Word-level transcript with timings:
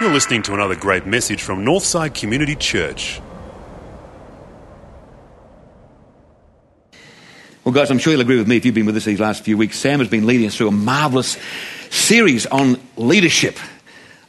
You're 0.00 0.12
listening 0.12 0.42
to 0.42 0.54
another 0.54 0.74
great 0.74 1.06
message 1.06 1.42
from 1.42 1.64
Northside 1.64 2.14
Community 2.14 2.56
Church. 2.56 3.20
Well, 7.64 7.72
guys, 7.72 7.90
I'm 7.90 7.98
sure 7.98 8.12
you'll 8.12 8.20
agree 8.20 8.36
with 8.36 8.48
me 8.48 8.56
if 8.58 8.66
you've 8.66 8.74
been 8.74 8.84
with 8.86 8.96
us 8.96 9.06
these 9.06 9.20
last 9.20 9.42
few 9.42 9.56
weeks. 9.56 9.78
Sam 9.78 10.00
has 10.00 10.08
been 10.08 10.26
leading 10.26 10.46
us 10.46 10.56
through 10.56 10.68
a 10.68 10.72
marvelous 10.72 11.38
series 11.90 12.44
on 12.46 12.78
leadership, 12.96 13.56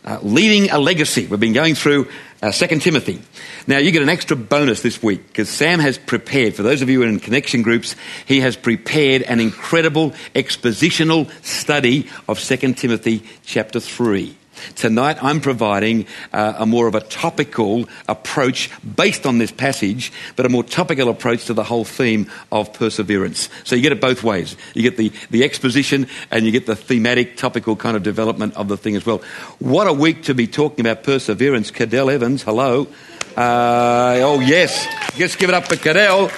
uh, 0.05 0.19
leading 0.21 0.71
a 0.71 0.77
legacy. 0.77 1.27
We've 1.27 1.39
been 1.39 1.51
going 1.51 1.75
through 1.75 2.07
uh, 2.41 2.51
2 2.51 2.79
Timothy. 2.79 3.21
Now, 3.67 3.77
you 3.77 3.91
get 3.91 4.01
an 4.01 4.09
extra 4.09 4.35
bonus 4.35 4.81
this 4.81 5.01
week 5.01 5.27
because 5.27 5.49
Sam 5.49 5.79
has 5.79 5.97
prepared, 5.97 6.55
for 6.55 6.63
those 6.63 6.81
of 6.81 6.89
you 6.89 7.03
in 7.03 7.19
connection 7.19 7.61
groups, 7.61 7.95
he 8.25 8.41
has 8.41 8.55
prepared 8.55 9.23
an 9.23 9.39
incredible 9.39 10.11
expositional 10.33 11.29
study 11.43 12.09
of 12.27 12.39
2 12.39 12.73
Timothy 12.73 13.23
chapter 13.43 13.79
3. 13.79 14.35
Tonight, 14.75 15.23
I'm 15.23 15.41
providing 15.41 16.05
uh, 16.33 16.55
a 16.57 16.65
more 16.65 16.87
of 16.87 16.95
a 16.95 17.01
topical 17.01 17.87
approach 18.07 18.69
based 18.83 19.25
on 19.25 19.37
this 19.37 19.51
passage, 19.51 20.11
but 20.35 20.45
a 20.45 20.49
more 20.49 20.63
topical 20.63 21.09
approach 21.09 21.45
to 21.45 21.53
the 21.53 21.63
whole 21.63 21.85
theme 21.85 22.29
of 22.51 22.73
perseverance. 22.73 23.49
So 23.63 23.75
you 23.75 23.81
get 23.81 23.91
it 23.91 24.01
both 24.01 24.23
ways. 24.23 24.55
You 24.73 24.81
get 24.81 24.97
the, 24.97 25.11
the 25.29 25.43
exposition 25.43 26.07
and 26.31 26.45
you 26.45 26.51
get 26.51 26.65
the 26.65 26.75
thematic, 26.75 27.37
topical 27.37 27.75
kind 27.75 27.97
of 27.97 28.03
development 28.03 28.55
of 28.55 28.67
the 28.67 28.77
thing 28.77 28.95
as 28.95 29.05
well. 29.05 29.21
What 29.59 29.87
a 29.87 29.93
week 29.93 30.23
to 30.23 30.33
be 30.33 30.47
talking 30.47 30.85
about 30.85 31.03
perseverance. 31.03 31.71
Cadel 31.71 32.11
Evans, 32.11 32.43
hello. 32.43 32.87
Uh, 33.35 34.19
oh, 34.21 34.39
yes. 34.39 34.87
Just 35.15 35.39
give 35.39 35.49
it 35.49 35.55
up 35.55 35.67
for 35.67 35.75
Cadell. 35.75 36.31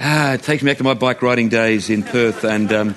Ah, 0.00 0.34
it 0.34 0.42
takes 0.42 0.62
me 0.62 0.70
back 0.70 0.78
to 0.78 0.84
my 0.84 0.94
bike 0.94 1.22
riding 1.22 1.48
days 1.48 1.90
in 1.90 2.02
Perth 2.02 2.44
and. 2.44 2.72
Um, 2.72 2.94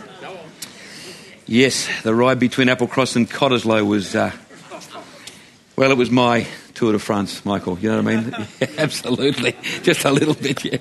Yes, 1.52 1.90
the 2.04 2.16
ride 2.16 2.40
between 2.40 2.70
Applecross 2.70 3.18
and 3.18 3.30
Cottesloe 3.30 3.86
was, 3.86 4.16
uh, 4.16 4.32
well, 5.76 5.92
it 5.92 5.98
was 5.98 6.10
my 6.10 6.48
Tour 6.76 6.94
de 6.94 7.00
France, 7.00 7.44
Michael. 7.44 7.78
You 7.78 7.90
know 7.90 8.02
what 8.02 8.14
I 8.14 8.16
mean? 8.16 8.48
Yeah, 8.62 8.68
absolutely. 8.78 9.58
Just 9.84 10.06
a 10.06 10.12
little 10.12 10.34
bit, 10.34 10.64
yeah. 10.64 10.78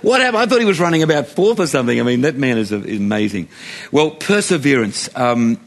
What 0.00 0.22
happened? 0.22 0.38
I 0.38 0.46
thought 0.46 0.60
he 0.60 0.64
was 0.64 0.80
running 0.80 1.02
about 1.02 1.26
fourth 1.26 1.60
or 1.60 1.66
something. 1.66 2.00
I 2.00 2.04
mean, 2.04 2.22
that 2.22 2.36
man 2.36 2.56
is, 2.56 2.72
is 2.72 2.98
amazing. 2.98 3.50
Well, 3.92 4.12
perseverance. 4.12 5.14
Um, 5.14 5.60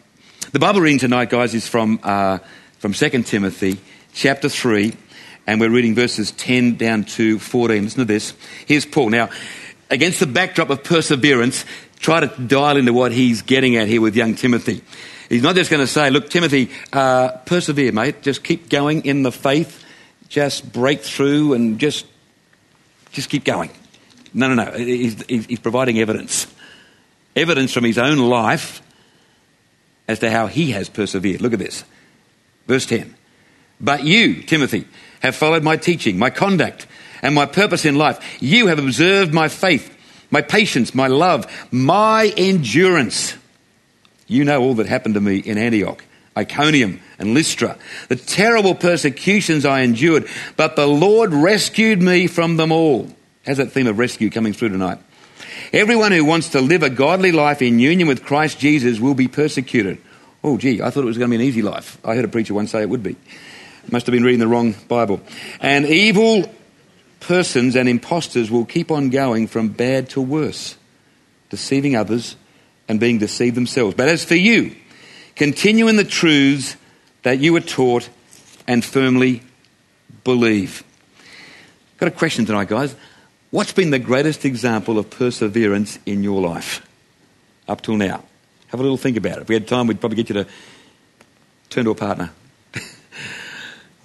the 0.54 0.60
Bible 0.60 0.82
reading 0.82 0.98
tonight, 0.98 1.30
guys, 1.30 1.54
is 1.54 1.68
from, 1.68 2.00
uh, 2.02 2.40
from 2.80 2.94
2 2.94 3.10
Timothy 3.22 3.78
chapter 4.14 4.50
3, 4.50 4.92
and 5.46 5.62
we're 5.62 5.70
reading 5.70 5.94
verses 5.94 6.32
10 6.32 6.78
down 6.78 7.04
to 7.04 7.38
14. 7.38 7.84
Listen 7.84 8.00
to 8.00 8.06
this. 8.06 8.34
Here's 8.66 8.88
Paul. 8.88 9.12
Now, 9.12 9.30
against 9.92 10.20
the 10.20 10.26
backdrop 10.26 10.72
of 10.72 10.84
perseverance, 10.84 11.64
try 12.00 12.20
to 12.20 12.28
dial 12.42 12.78
into 12.78 12.94
what 12.94 13.12
he's 13.12 13.42
getting 13.42 13.76
at 13.76 13.88
here 13.88 14.02
with 14.02 14.16
young 14.16 14.36
Timothy. 14.36 14.82
He's 15.30 15.44
not 15.44 15.56
just 15.56 15.70
going 15.70 15.82
to 15.82 15.88
say, 15.88 16.10
look, 16.10 16.30
Timothy, 16.30 16.70
uh, 16.94 17.30
persevere, 17.46 17.92
mate. 17.92 18.22
Just 18.22 18.44
keep 18.44 18.70
going 18.70 19.06
in 19.06 19.24
the 19.24 19.32
faith. 19.32 19.84
Just 20.30 20.72
break 20.72 21.02
through 21.02 21.54
and 21.54 21.80
just, 21.80 22.06
just 23.12 23.30
keep 23.30 23.44
going. 23.44 23.72
No, 24.34 24.54
no, 24.54 24.64
no. 24.64 24.72
He's, 24.72 25.24
he's 25.28 25.60
providing 25.60 26.00
evidence. 26.00 26.48
Evidence 27.36 27.74
from 27.74 27.84
his 27.84 27.98
own 27.98 28.18
life 28.18 28.82
as 30.08 30.20
to 30.20 30.30
how 30.30 30.48
he 30.48 30.72
has 30.72 30.90
persevered. 30.90 31.42
Look 31.42 31.54
at 31.54 31.60
this. 31.60 31.84
Verse 32.68 32.86
10. 32.86 33.16
But 33.80 34.04
you, 34.04 34.42
Timothy, 34.44 34.88
have 35.22 35.36
followed 35.36 35.64
my 35.64 35.78
teaching, 35.78 36.18
my 36.18 36.30
conduct, 36.30 36.88
and 37.22 37.36
my 37.36 37.46
purpose 37.46 37.86
in 37.86 37.96
life. 37.96 38.20
You 38.42 38.68
have 38.68 38.80
observed 38.80 39.34
my 39.34 39.50
faith 39.50 39.97
my 40.32 40.42
patience, 40.42 40.94
my 40.94 41.08
love, 41.08 41.46
my 41.72 42.34
endurance. 42.38 43.36
You 44.28 44.44
know 44.44 44.62
all 44.62 44.76
that 44.76 44.88
happened 44.88 45.16
to 45.16 45.22
me 45.22 45.38
in 45.38 45.58
Antioch, 45.58 46.04
Iconium, 46.36 47.00
and 47.18 47.34
Lystra, 47.34 47.78
the 48.10 48.16
terrible 48.16 48.76
persecutions 48.76 49.66
I 49.66 49.82
endured, 49.82 50.28
but 50.56 50.76
the 50.76 50.88
Lord 50.88 51.34
rescued 51.34 52.02
me 52.02 52.28
from 52.28 52.58
them 52.58 52.72
all. 52.72 53.08
Has 53.46 53.58
that 53.58 53.72
theme 53.72 53.88
of 53.88 53.98
rescue 53.98 54.30
coming 54.30 54.54
through 54.54 54.70
tonight? 54.70 55.00
Everyone 55.74 56.12
who 56.12 56.26
wants 56.26 56.50
to 56.50 56.62
live 56.62 56.84
a 56.84 56.90
godly 56.90 57.32
life 57.32 57.62
in 57.62 57.80
union 57.80 58.08
with 58.08 58.24
Christ 58.24 58.60
Jesus 58.60 59.00
will 59.00 59.16
be 59.16 59.28
persecuted. 59.28 60.00
Oh, 60.44 60.58
gee, 60.58 60.82
I 60.82 60.90
thought 60.90 61.04
it 61.04 61.08
was 61.08 61.18
going 61.18 61.32
to 61.32 61.38
be 61.38 61.44
an 61.44 61.48
easy 61.48 61.62
life. 61.62 61.98
I 62.06 62.16
heard 62.16 62.26
a 62.26 62.30
preacher 62.30 62.54
once 62.54 62.72
say 62.72 62.82
it 62.82 62.90
would 62.90 63.04
be. 63.04 63.16
Must 63.90 64.06
have 64.06 64.14
been 64.14 64.24
reading 64.24 64.40
the 64.40 64.48
wrong 64.48 64.76
Bible. 64.90 65.22
And 65.62 65.86
evil 65.86 66.52
persons 67.28 67.76
and 67.76 67.90
impostors 67.90 68.50
will 68.50 68.64
keep 68.64 68.90
on 68.90 69.10
going 69.10 69.48
from 69.48 69.68
bad 69.68 70.10
to 70.10 70.22
worse, 70.22 70.78
deceiving 71.50 71.94
others 71.94 72.38
and 72.88 73.02
being 73.02 73.18
deceived 73.18 73.58
themselves. 73.58 73.94
But 73.96 74.08
as 74.08 74.24
for 74.24 74.36
you, 74.36 74.74
continue 75.36 75.90
in 75.90 75.98
the 75.98 76.06
truths 76.06 76.78
that 77.24 77.40
you 77.40 77.52
were 77.52 77.60
taught 77.60 78.08
and 78.66 78.84
firmly 78.84 79.44
believe. 80.24 80.86
Got 81.98 82.08
a 82.08 82.12
question 82.12 82.46
tonight, 82.46 82.70
guys. 82.70 82.96
What's 83.52 83.74
been 83.74 83.90
the 83.90 84.00
greatest 84.00 84.46
example 84.46 84.98
of 84.98 85.10
perseverance 85.10 86.00
in 86.06 86.24
your 86.24 86.40
life 86.40 86.88
up 87.68 87.82
till 87.82 87.98
now? 87.98 88.24
Have 88.68 88.80
a 88.80 88.84
little 88.84 88.96
think 88.96 89.18
about 89.18 89.40
it. 89.40 89.42
If 89.42 89.50
we 89.50 89.56
had 89.56 89.68
time, 89.68 89.88
we'd 89.88 90.00
probably 90.00 90.16
get 90.16 90.30
you 90.30 90.44
to 90.44 90.50
turn 91.70 91.84
to 91.84 91.92
a 91.92 91.96
partner. 91.96 92.32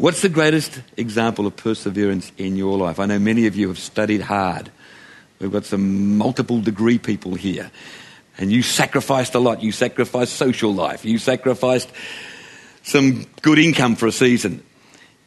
What's 0.02 0.20
the 0.20 0.28
greatest 0.28 0.82
example 0.96 1.46
of 1.46 1.54
perseverance 1.54 2.32
in 2.36 2.56
your 2.56 2.76
life? 2.76 2.98
I 2.98 3.06
know 3.06 3.20
many 3.20 3.46
of 3.46 3.54
you 3.54 3.68
have 3.68 3.78
studied 3.78 4.20
hard. 4.20 4.68
We've 5.38 5.52
got 5.52 5.64
some 5.64 6.18
multiple 6.18 6.60
degree 6.60 6.98
people 6.98 7.36
here. 7.36 7.70
And 8.36 8.50
you 8.50 8.62
sacrificed 8.62 9.36
a 9.36 9.38
lot. 9.38 9.62
You 9.62 9.70
sacrificed 9.70 10.32
social 10.32 10.74
life. 10.74 11.04
You 11.04 11.18
sacrificed 11.18 11.88
some 12.82 13.26
good 13.42 13.60
income 13.60 13.94
for 13.94 14.08
a 14.08 14.10
season. 14.10 14.64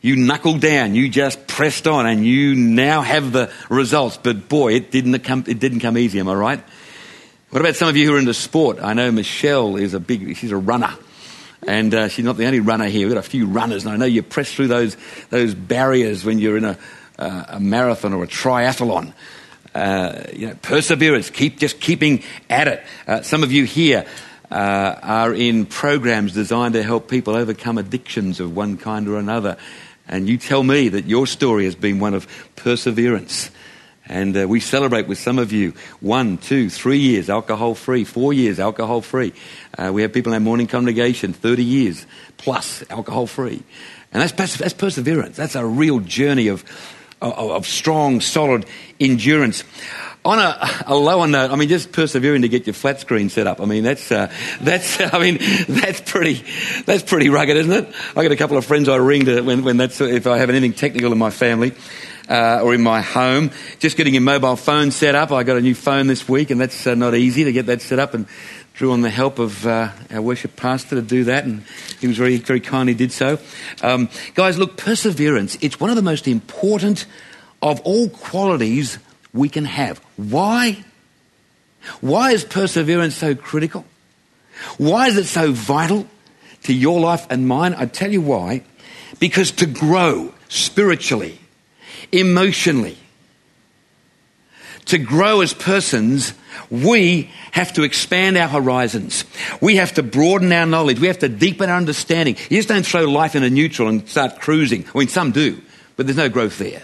You 0.02 0.18
knuckled 0.18 0.59
down. 0.59 0.94
You 0.94 1.08
just 1.08 1.47
pressed 1.47 1.88
on 1.88 2.06
and 2.06 2.25
you 2.25 2.53
now 2.53 3.02
have 3.02 3.31
the 3.31 3.50
results. 3.69 4.18
But 4.18 4.50
boy, 4.50 4.74
it 4.74 4.91
didn't 4.91 5.18
come, 5.19 5.46
it 5.47 5.58
didn't 5.58 5.80
come 5.80 5.97
easy, 5.97 6.19
am 6.19 6.28
I 6.28 6.34
right? 6.34 6.64
What 7.50 7.62
about 7.62 7.78
some 7.78 7.88
of 7.88 7.96
you 7.96 8.09
who 8.09 8.16
are 8.18 8.19
into 8.19 8.34
sport? 8.34 8.80
I 8.81 8.91
know 8.91 9.09
Michelle 9.09 9.78
is 9.78 9.94
a 9.94 10.02
big, 10.02 10.35
she's 10.35 10.52
a 10.52 10.58
runner. 10.58 10.94
And 11.67 11.93
uh, 11.93 12.07
she's 12.09 12.25
not 12.25 12.38
the 12.38 12.45
only 12.45 12.59
runner 12.59 12.85
here. 12.85 13.07
We've 13.07 13.16
got 13.16 13.25
a 13.25 13.29
few 13.29 13.47
runners, 13.47 13.85
and 13.85 13.93
I 13.93 13.97
know 13.97 14.05
you 14.05 14.21
press 14.23 14.53
through 14.53 14.67
those, 14.67 14.97
those 15.29 15.53
barriers 15.53 16.23
when 16.23 16.39
you're 16.39 16.57
in 16.57 16.66
a, 16.66 16.77
uh, 17.17 17.45
a 17.49 17.59
marathon 17.59 18.13
or 18.13 18.23
a 18.23 18.27
triathlon. 18.27 19.13
Uh, 19.73 20.23
you 20.33 20.47
know, 20.47 20.55
perseverance, 20.61 21.29
keep 21.29 21.59
just 21.59 21.81
keeping 21.81 22.23
at 22.49 22.67
it. 22.67 22.83
Uh, 23.07 23.21
some 23.21 23.43
of 23.43 23.51
you 23.51 23.66
here 23.66 24.05
uh, 24.51 24.95
are 25.01 25.33
in 25.33 25.66
programs 25.66 26.33
designed 26.33 26.75
to 26.75 26.83
help 26.83 27.09
people 27.09 27.35
overcome 27.35 27.77
addictions 27.77 28.39
of 28.39 28.55
one 28.55 28.77
kind 28.77 29.07
or 29.07 29.17
another. 29.17 29.57
And 30.07 30.29
you 30.29 30.37
tell 30.37 30.63
me 30.63 30.89
that 30.89 31.05
your 31.05 31.27
story 31.27 31.66
has 31.66 31.75
been 31.75 31.99
one 31.99 32.13
of 32.13 32.27
perseverance. 32.55 33.49
And 34.07 34.38
uh, 34.38 34.47
we 34.47 34.59
celebrate 34.59 35.07
with 35.07 35.17
some 35.17 35.39
of 35.39 35.51
you 35.51 35.73
one, 35.99 36.38
two, 36.38 36.69
three 36.69 36.99
years 36.99 37.29
alcohol 37.29 37.73
free, 37.73 38.03
four 38.03 38.33
years 38.33 38.59
alcohol 38.59 39.01
free. 39.01 39.33
Uh, 39.77 39.91
we 39.93 40.03
have 40.03 40.13
people 40.13 40.31
in 40.31 40.35
our 40.35 40.39
morning 40.39 40.67
congregation 40.67 41.33
30 41.33 41.63
years 41.63 42.05
plus 42.38 42.83
alcohol 42.89 43.25
free. 43.25 43.63
And 44.13 44.21
that's, 44.21 44.31
pers- 44.31 44.57
that's 44.57 44.73
perseverance. 44.73 45.35
That's 45.35 45.55
a 45.55 45.66
real 45.66 45.99
journey 45.99 46.49
of, 46.49 46.63
of, 47.21 47.51
of 47.51 47.66
strong, 47.66 48.21
solid 48.21 48.66
endurance. 48.99 49.63
On 50.23 50.39
a, 50.39 50.69
a, 50.87 50.95
lower 50.95 51.27
note, 51.27 51.51
I 51.51 51.55
mean, 51.55 51.69
just 51.69 51.91
persevering 51.91 52.43
to 52.43 52.49
get 52.49 52.66
your 52.66 52.73
flat 52.73 52.99
screen 52.99 53.29
set 53.29 53.45
up. 53.45 53.61
I 53.61 53.66
mean, 53.66 53.83
that's 53.83 54.11
uh, 54.11 54.31
that's 54.59 54.99
I 55.13 55.19
mean, 55.19 55.37
that's 55.67 56.01
pretty 56.01 56.43
that's 56.83 57.03
pretty 57.03 57.29
rugged, 57.29 57.57
isn't 57.57 57.72
it? 57.72 57.93
I 58.16 58.23
got 58.23 58.31
a 58.31 58.35
couple 58.35 58.57
of 58.57 58.66
friends 58.66 58.89
I 58.89 58.95
ring 58.95 59.25
to 59.25 59.41
when, 59.41 59.63
when 59.63 59.77
that's 59.77 60.01
if 60.01 60.25
I 60.25 60.39
have 60.39 60.49
anything 60.49 60.73
technical 60.73 61.11
in 61.11 61.19
my 61.19 61.29
family 61.29 61.73
uh, 62.30 62.62
or 62.63 62.74
in 62.74 62.81
my 62.81 63.02
home. 63.02 63.52
Just 63.80 63.97
getting 63.97 64.13
your 64.13 64.22
mobile 64.22 64.56
phone 64.56 64.91
set 64.91 65.16
up. 65.16 65.31
I 65.31 65.44
got 65.44 65.58
a 65.58 65.62
new 65.62 65.75
phone 65.75 66.08
this 66.08 66.28
week, 66.28 66.50
and 66.52 66.59
that's 66.59 66.88
uh, 66.88 66.96
not 66.96 67.16
easy 67.16 67.44
to 67.44 67.52
get 67.52 67.66
that 67.68 67.81
set 67.81 67.99
up. 67.99 68.14
And 68.14 68.28
drew 68.76 68.91
on 68.91 69.02
the 69.02 69.09
help 69.09 69.40
of 69.40 69.66
uh, 69.66 69.90
our 70.11 70.22
worship 70.22 70.55
pastor 70.55 70.96
to 70.96 71.02
do 71.02 71.23
that, 71.26 71.46
and 71.46 71.64
he 71.99 72.08
was 72.08 72.17
very, 72.17 72.38
very 72.38 72.59
kindly 72.59 72.94
did 72.94 73.11
so. 73.11 73.40
Um, 73.82 74.09
guys, 74.34 74.58
look, 74.58 74.78
perseverance, 74.78 75.58
it's 75.61 75.79
one 75.79 75.90
of 75.90 75.96
the 75.96 76.02
most 76.02 76.28
important 76.28 77.05
of 77.61 77.79
all 77.82 78.09
qualities 78.09 78.99
we 79.34 79.47
can 79.49 79.66
have. 79.66 79.99
Why? 80.17 80.84
Why 82.02 82.32
is 82.32 82.44
perseverance 82.44 83.16
so 83.16 83.34
critical? 83.34 83.85
Why 84.78 85.08
is 85.08 85.17
it 85.17 85.26
so 85.26 85.52
vital 85.52 86.08
to 86.64 86.73
your 86.73 86.99
life 86.99 87.26
and 87.29 87.47
mine? 87.47 87.76
I 87.78 87.85
tell 87.85 88.11
you 88.11 88.22
why. 88.22 88.64
Because 89.20 89.52
to 89.52 89.66
grow 89.66 90.34
spiritually, 90.49 91.40
emotionally. 92.11 92.97
To 94.85 94.97
grow 94.99 95.41
as 95.41 95.53
persons, 95.53 96.34
we 96.69 97.31
have 97.52 97.73
to 97.73 97.84
expand 97.84 98.37
our 98.37 98.47
horizons. 98.47 99.25
We 99.61 99.78
have 99.78 99.93
to 99.93 100.03
broaden 100.03 100.52
our 100.52 100.66
knowledge. 100.66 100.99
We 100.99 101.07
have 101.07 101.19
to 101.19 101.29
deepen 101.29 101.69
our 101.69 101.78
understanding. 101.78 102.35
You 102.49 102.57
just 102.57 102.69
don't 102.69 102.85
throw 102.85 103.05
life 103.05 103.35
in 103.35 103.43
a 103.43 103.49
neutral 103.49 103.87
and 103.87 104.07
start 104.07 104.40
cruising. 104.40 104.85
I 104.93 104.99
mean, 104.99 105.07
some 105.07 105.31
do, 105.31 105.61
but 105.96 106.05
there's 106.05 106.17
no 106.17 106.29
growth 106.29 106.59
there. 106.59 106.84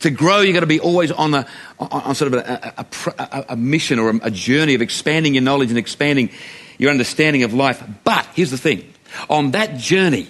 To 0.00 0.10
grow, 0.10 0.40
you've 0.40 0.54
got 0.54 0.60
to 0.60 0.66
be 0.66 0.80
always 0.80 1.10
on, 1.10 1.30
the, 1.30 1.46
on, 1.78 2.14
sort 2.14 2.34
of 2.34 2.40
a, 2.40 2.74
a, 2.76 3.14
a, 3.18 3.44
a 3.50 3.56
mission 3.56 3.98
or 3.98 4.10
a 4.22 4.30
journey 4.30 4.74
of 4.74 4.82
expanding 4.82 5.34
your 5.34 5.42
knowledge 5.42 5.70
and 5.70 5.78
expanding 5.78 6.30
your 6.78 6.90
understanding 6.90 7.42
of 7.42 7.54
life. 7.54 7.82
But 8.04 8.26
here's 8.34 8.50
the 8.50 8.58
thing 8.58 8.92
on 9.30 9.52
that 9.52 9.78
journey, 9.78 10.28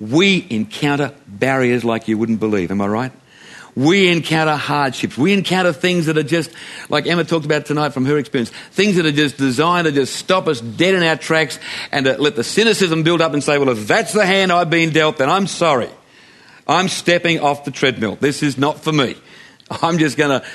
we 0.00 0.46
encounter 0.50 1.14
barriers 1.26 1.84
like 1.84 2.08
you 2.08 2.18
wouldn't 2.18 2.40
believe. 2.40 2.70
Am 2.70 2.80
I 2.80 2.86
right? 2.86 3.12
We 3.76 4.08
encounter 4.08 4.56
hardships. 4.56 5.16
We 5.16 5.32
encounter 5.32 5.72
things 5.72 6.06
that 6.06 6.18
are 6.18 6.22
just, 6.22 6.50
like 6.88 7.06
Emma 7.06 7.24
talked 7.24 7.46
about 7.46 7.66
tonight 7.66 7.90
from 7.90 8.04
her 8.06 8.18
experience, 8.18 8.50
things 8.72 8.96
that 8.96 9.06
are 9.06 9.12
just 9.12 9.36
designed 9.36 9.86
to 9.86 9.92
just 9.92 10.16
stop 10.16 10.48
us 10.48 10.60
dead 10.60 10.94
in 10.94 11.02
our 11.02 11.16
tracks 11.16 11.58
and 11.92 12.06
to 12.06 12.20
let 12.20 12.36
the 12.36 12.44
cynicism 12.44 13.02
build 13.02 13.20
up 13.20 13.32
and 13.32 13.42
say, 13.42 13.58
well, 13.58 13.68
if 13.68 13.86
that's 13.86 14.12
the 14.12 14.26
hand 14.26 14.50
I've 14.50 14.70
been 14.70 14.90
dealt, 14.90 15.18
then 15.18 15.30
I'm 15.30 15.46
sorry. 15.46 15.88
I'm 16.66 16.88
stepping 16.88 17.40
off 17.40 17.64
the 17.64 17.70
treadmill. 17.70 18.16
This 18.16 18.42
is 18.42 18.58
not 18.58 18.80
for 18.80 18.92
me. 18.92 19.16
I'm 19.82 19.98
just 19.98 20.16
going 20.16 20.40
to 20.40 20.46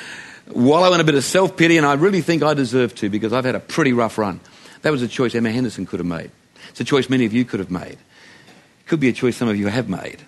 wallow 0.54 0.94
in 0.94 1.00
a 1.00 1.04
bit 1.04 1.16
of 1.16 1.24
self 1.24 1.58
pity, 1.58 1.78
and 1.78 1.86
I 1.86 1.94
really 1.94 2.22
think 2.22 2.44
I 2.44 2.54
deserve 2.54 2.96
to 2.96 3.10
because 3.10 3.34
I've 3.34 3.46
had 3.46 3.56
a 3.56 3.60
pretty 3.60 3.94
rough 3.94 4.18
run. 4.18 4.40
That 4.82 4.92
was 4.92 5.02
a 5.02 5.08
choice 5.08 5.34
Emma 5.36 5.52
Henderson 5.52 5.86
could 5.86 6.00
have 6.00 6.08
made. 6.08 6.32
It's 6.70 6.82
a 6.82 6.84
choice 6.84 7.10
many 7.10 7.26
of 7.26 7.34
you 7.34 7.46
could 7.46 7.60
have 7.60 7.72
made. 7.72 7.94
It 7.94 8.88
could 8.88 9.00
be 9.00 9.10
a 9.10 9.14
choice 9.14 9.38
some 9.38 9.48
of 9.48 9.58
you 9.58 9.68
have 9.68 9.90
made. 9.90 10.22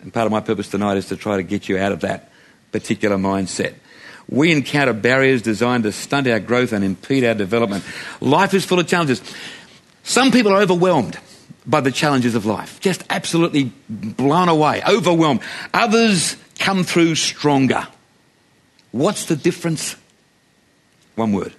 And 0.00 0.12
part 0.12 0.26
of 0.26 0.32
my 0.32 0.40
purpose 0.40 0.68
tonight 0.68 0.96
is 0.96 1.06
to 1.06 1.16
try 1.16 1.36
to 1.36 1.42
get 1.42 1.68
you 1.68 1.78
out 1.78 1.92
of 1.92 2.00
that 2.00 2.30
particular 2.72 3.16
mindset. 3.16 3.74
We 4.28 4.52
encounter 4.52 4.92
barriers 4.92 5.42
designed 5.42 5.84
to 5.84 5.92
stunt 5.92 6.26
our 6.26 6.40
growth 6.40 6.72
and 6.72 6.84
impede 6.84 7.24
our 7.24 7.34
development. 7.34 7.84
Life 8.20 8.54
is 8.54 8.64
full 8.64 8.80
of 8.80 8.88
challenges. 8.88 9.22
Some 10.02 10.30
people 10.30 10.52
are 10.52 10.60
overwhelmed 10.60 11.18
by 11.66 11.80
the 11.80 11.90
challenges 11.90 12.34
of 12.34 12.46
life, 12.46 12.80
just 12.80 13.04
absolutely 13.10 13.72
blown 13.88 14.48
away, 14.48 14.82
overwhelmed. 14.88 15.40
Others 15.74 16.36
come 16.58 16.84
through 16.84 17.14
stronger. 17.16 17.86
What's 18.92 19.26
the 19.26 19.36
difference? 19.36 19.96
One 21.16 21.32
word 21.32 21.54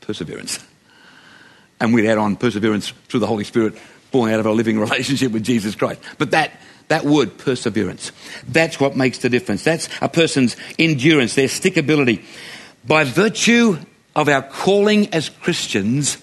perseverance. 0.00 0.58
And 1.80 1.94
we'd 1.94 2.06
add 2.06 2.18
on 2.18 2.36
perseverance 2.36 2.90
through 3.08 3.20
the 3.20 3.26
Holy 3.26 3.44
Spirit, 3.44 3.74
born 4.10 4.30
out 4.30 4.40
of 4.40 4.46
a 4.46 4.52
living 4.52 4.78
relationship 4.86 5.32
with 5.32 5.44
Jesus 5.44 5.74
Christ. 5.74 6.00
But 6.18 6.30
that 6.32 6.52
that 6.88 7.04
word, 7.04 7.38
perseverance. 7.38 8.12
That's 8.46 8.78
what 8.78 8.96
makes 8.96 9.18
the 9.18 9.28
difference. 9.28 9.64
That's 9.64 9.88
a 10.00 10.08
person's 10.08 10.56
endurance, 10.78 11.34
their 11.34 11.48
stickability. 11.48 12.24
By 12.86 13.04
virtue 13.04 13.78
of 14.14 14.28
our 14.28 14.42
calling 14.42 15.12
as 15.12 15.28
Christians, 15.28 16.18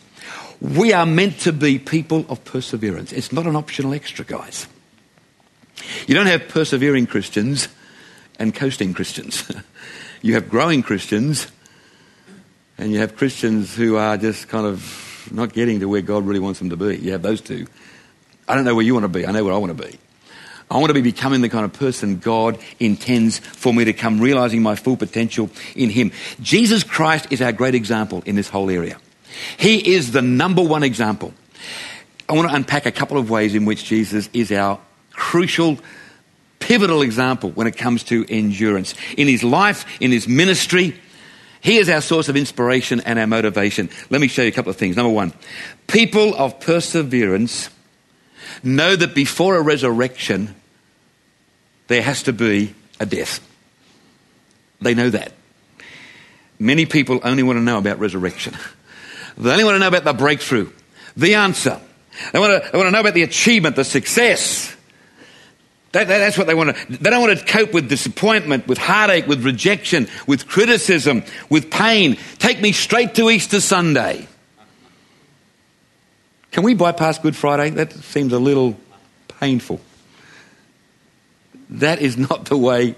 we 0.60 0.94
are 0.94 1.06
meant 1.06 1.40
to 1.42 1.52
be 1.54 1.80
people 1.80 2.26
of 2.30 2.44
perseverance. 2.46 3.12
It's 3.12 3.32
not 3.32 3.48
an 3.48 3.56
optional 3.56 3.94
extra, 3.94 4.24
guys. 4.24 4.68
You 6.08 6.14
don't 6.14 6.28
have 6.28 6.48
persevering 6.48 7.08
Christians 7.08 7.68
and 8.38 8.54
coasting 8.54 8.94
Christians. 8.94 9.52
you 10.22 10.36
have 10.36 10.50
growing 10.50 10.84
Christians 10.84 11.48
and 12.78 12.92
you 12.92 13.00
have 13.00 13.16
Christians 13.16 13.76
who 13.76 13.96
are 13.98 14.18
just 14.18 14.48
kind 14.48 14.66
of 14.66 15.30
not 15.32 15.54
getting 15.54 15.80
to 15.80 15.88
where 15.88 16.02
God 16.02 16.26
really 16.26 16.40
wants 16.40 16.60
them 16.60 16.70
to 16.70 16.78
be. 16.78 16.98
You 16.98 17.12
have 17.12 17.22
those 17.22 17.42
two. 17.42 17.68
I 18.48 18.56
don't 18.56 18.66
know 18.66 18.76
where 18.76 18.86
you 18.86 18.94
want 18.94 19.04
to 19.04 19.10
be. 19.10 19.26
I 19.26 19.32
know 19.32 19.44
where 19.44 19.54
I 19.54 19.58
want 19.58 19.78
to 19.78 19.84
be. 19.84 19.98
I 20.72 20.78
want 20.78 20.88
to 20.88 20.94
be 20.94 21.02
becoming 21.02 21.42
the 21.42 21.50
kind 21.50 21.66
of 21.66 21.74
person 21.74 22.20
God 22.20 22.58
intends 22.80 23.40
for 23.40 23.74
me 23.74 23.84
to 23.84 23.92
come, 23.92 24.22
realizing 24.22 24.62
my 24.62 24.76
full 24.76 24.96
potential 24.96 25.50
in 25.76 25.90
Him. 25.90 26.14
Jesus 26.42 26.86
Christ 26.86 27.28
is 27.30 27.42
our 27.42 27.52
great 27.52 27.76
example 27.76 28.24
in 28.26 28.38
this 28.38 28.48
whole 28.48 28.70
area. 28.70 28.98
He 29.58 29.94
is 29.94 30.14
the 30.14 30.22
number 30.22 30.62
one 30.62 30.84
example. 30.84 31.34
I 32.30 32.34
want 32.34 32.48
to 32.48 32.56
unpack 32.56 32.86
a 32.86 32.92
couple 32.92 33.18
of 33.18 33.30
ways 33.30 33.54
in 33.54 33.66
which 33.66 33.84
Jesus 33.84 34.30
is 34.32 34.50
our 34.54 34.80
crucial, 35.12 35.78
pivotal 36.60 37.02
example 37.02 37.50
when 37.52 37.68
it 37.68 37.76
comes 37.76 38.04
to 38.06 38.26
endurance. 38.30 38.96
In 39.18 39.28
his 39.28 39.44
life, 39.44 39.86
in 40.00 40.14
his 40.14 40.26
ministry, 40.26 40.98
he 41.60 41.80
is 41.80 41.90
our 41.90 42.00
source 42.00 42.30
of 42.30 42.38
inspiration 42.38 43.02
and 43.02 43.20
our 43.20 43.28
motivation. 43.28 43.90
Let 44.10 44.22
me 44.22 44.30
show 44.30 44.44
you 44.44 44.48
a 44.48 44.54
couple 44.54 44.70
of 44.70 44.78
things. 44.78 44.96
Number 44.96 45.12
one, 45.12 45.34
people 45.88 46.34
of 46.34 46.62
perseverance 46.62 47.70
know 48.64 48.96
that 48.96 49.14
before 49.14 49.58
a 49.58 49.62
resurrection, 49.62 50.56
there 51.92 52.02
has 52.02 52.24
to 52.24 52.34
be 52.34 52.74
a 53.00 53.06
death. 53.06 53.46
They 54.82 54.94
know 54.94 55.10
that. 55.10 55.34
Many 56.58 56.86
people 56.86 57.20
only 57.24 57.44
want 57.44 57.58
to 57.58 57.62
know 57.62 57.78
about 57.78 58.00
resurrection. 58.00 58.56
They 59.38 59.52
only 59.52 59.64
want 59.64 59.76
to 59.76 59.80
know 59.80 59.88
about 59.88 60.04
the 60.04 60.14
breakthrough, 60.14 60.70
the 61.18 61.36
answer. 61.36 61.80
They 62.32 62.40
want 62.40 62.64
to, 62.64 62.72
they 62.72 62.78
want 62.78 62.88
to 62.88 62.92
know 62.92 63.00
about 63.00 63.14
the 63.14 63.24
achievement, 63.24 63.76
the 63.76 63.84
success. 63.84 64.76
That, 65.94 66.08
that, 66.08 66.18
that's 66.20 66.38
what 66.38 66.48
they 66.48 66.54
want 66.54 66.76
to. 66.76 66.98
They 66.98 67.10
don't 67.10 67.22
want 67.22 67.40
to 67.40 67.46
cope 67.46 67.74
with 67.74 67.90
disappointment, 67.90 68.68
with 68.68 68.78
heartache, 68.78 69.28
with 69.28 69.44
rejection, 69.44 70.08
with 70.28 70.48
criticism, 70.48 71.24
with 71.50 71.72
pain. 71.72 72.18
Take 72.40 72.62
me 72.62 72.72
straight 72.72 73.16
to 73.16 73.30
Easter 73.30 73.60
Sunday. 73.60 74.28
Can 76.52 76.64
we 76.64 76.74
bypass 76.74 77.20
Good 77.20 77.36
Friday? 77.36 77.72
That 77.72 77.94
seems 77.94 78.34
a 78.34 78.40
little 78.40 78.78
painful. 79.40 79.82
That 81.72 82.02
is 82.02 82.18
not 82.18 82.46
the 82.46 82.58
way 82.58 82.96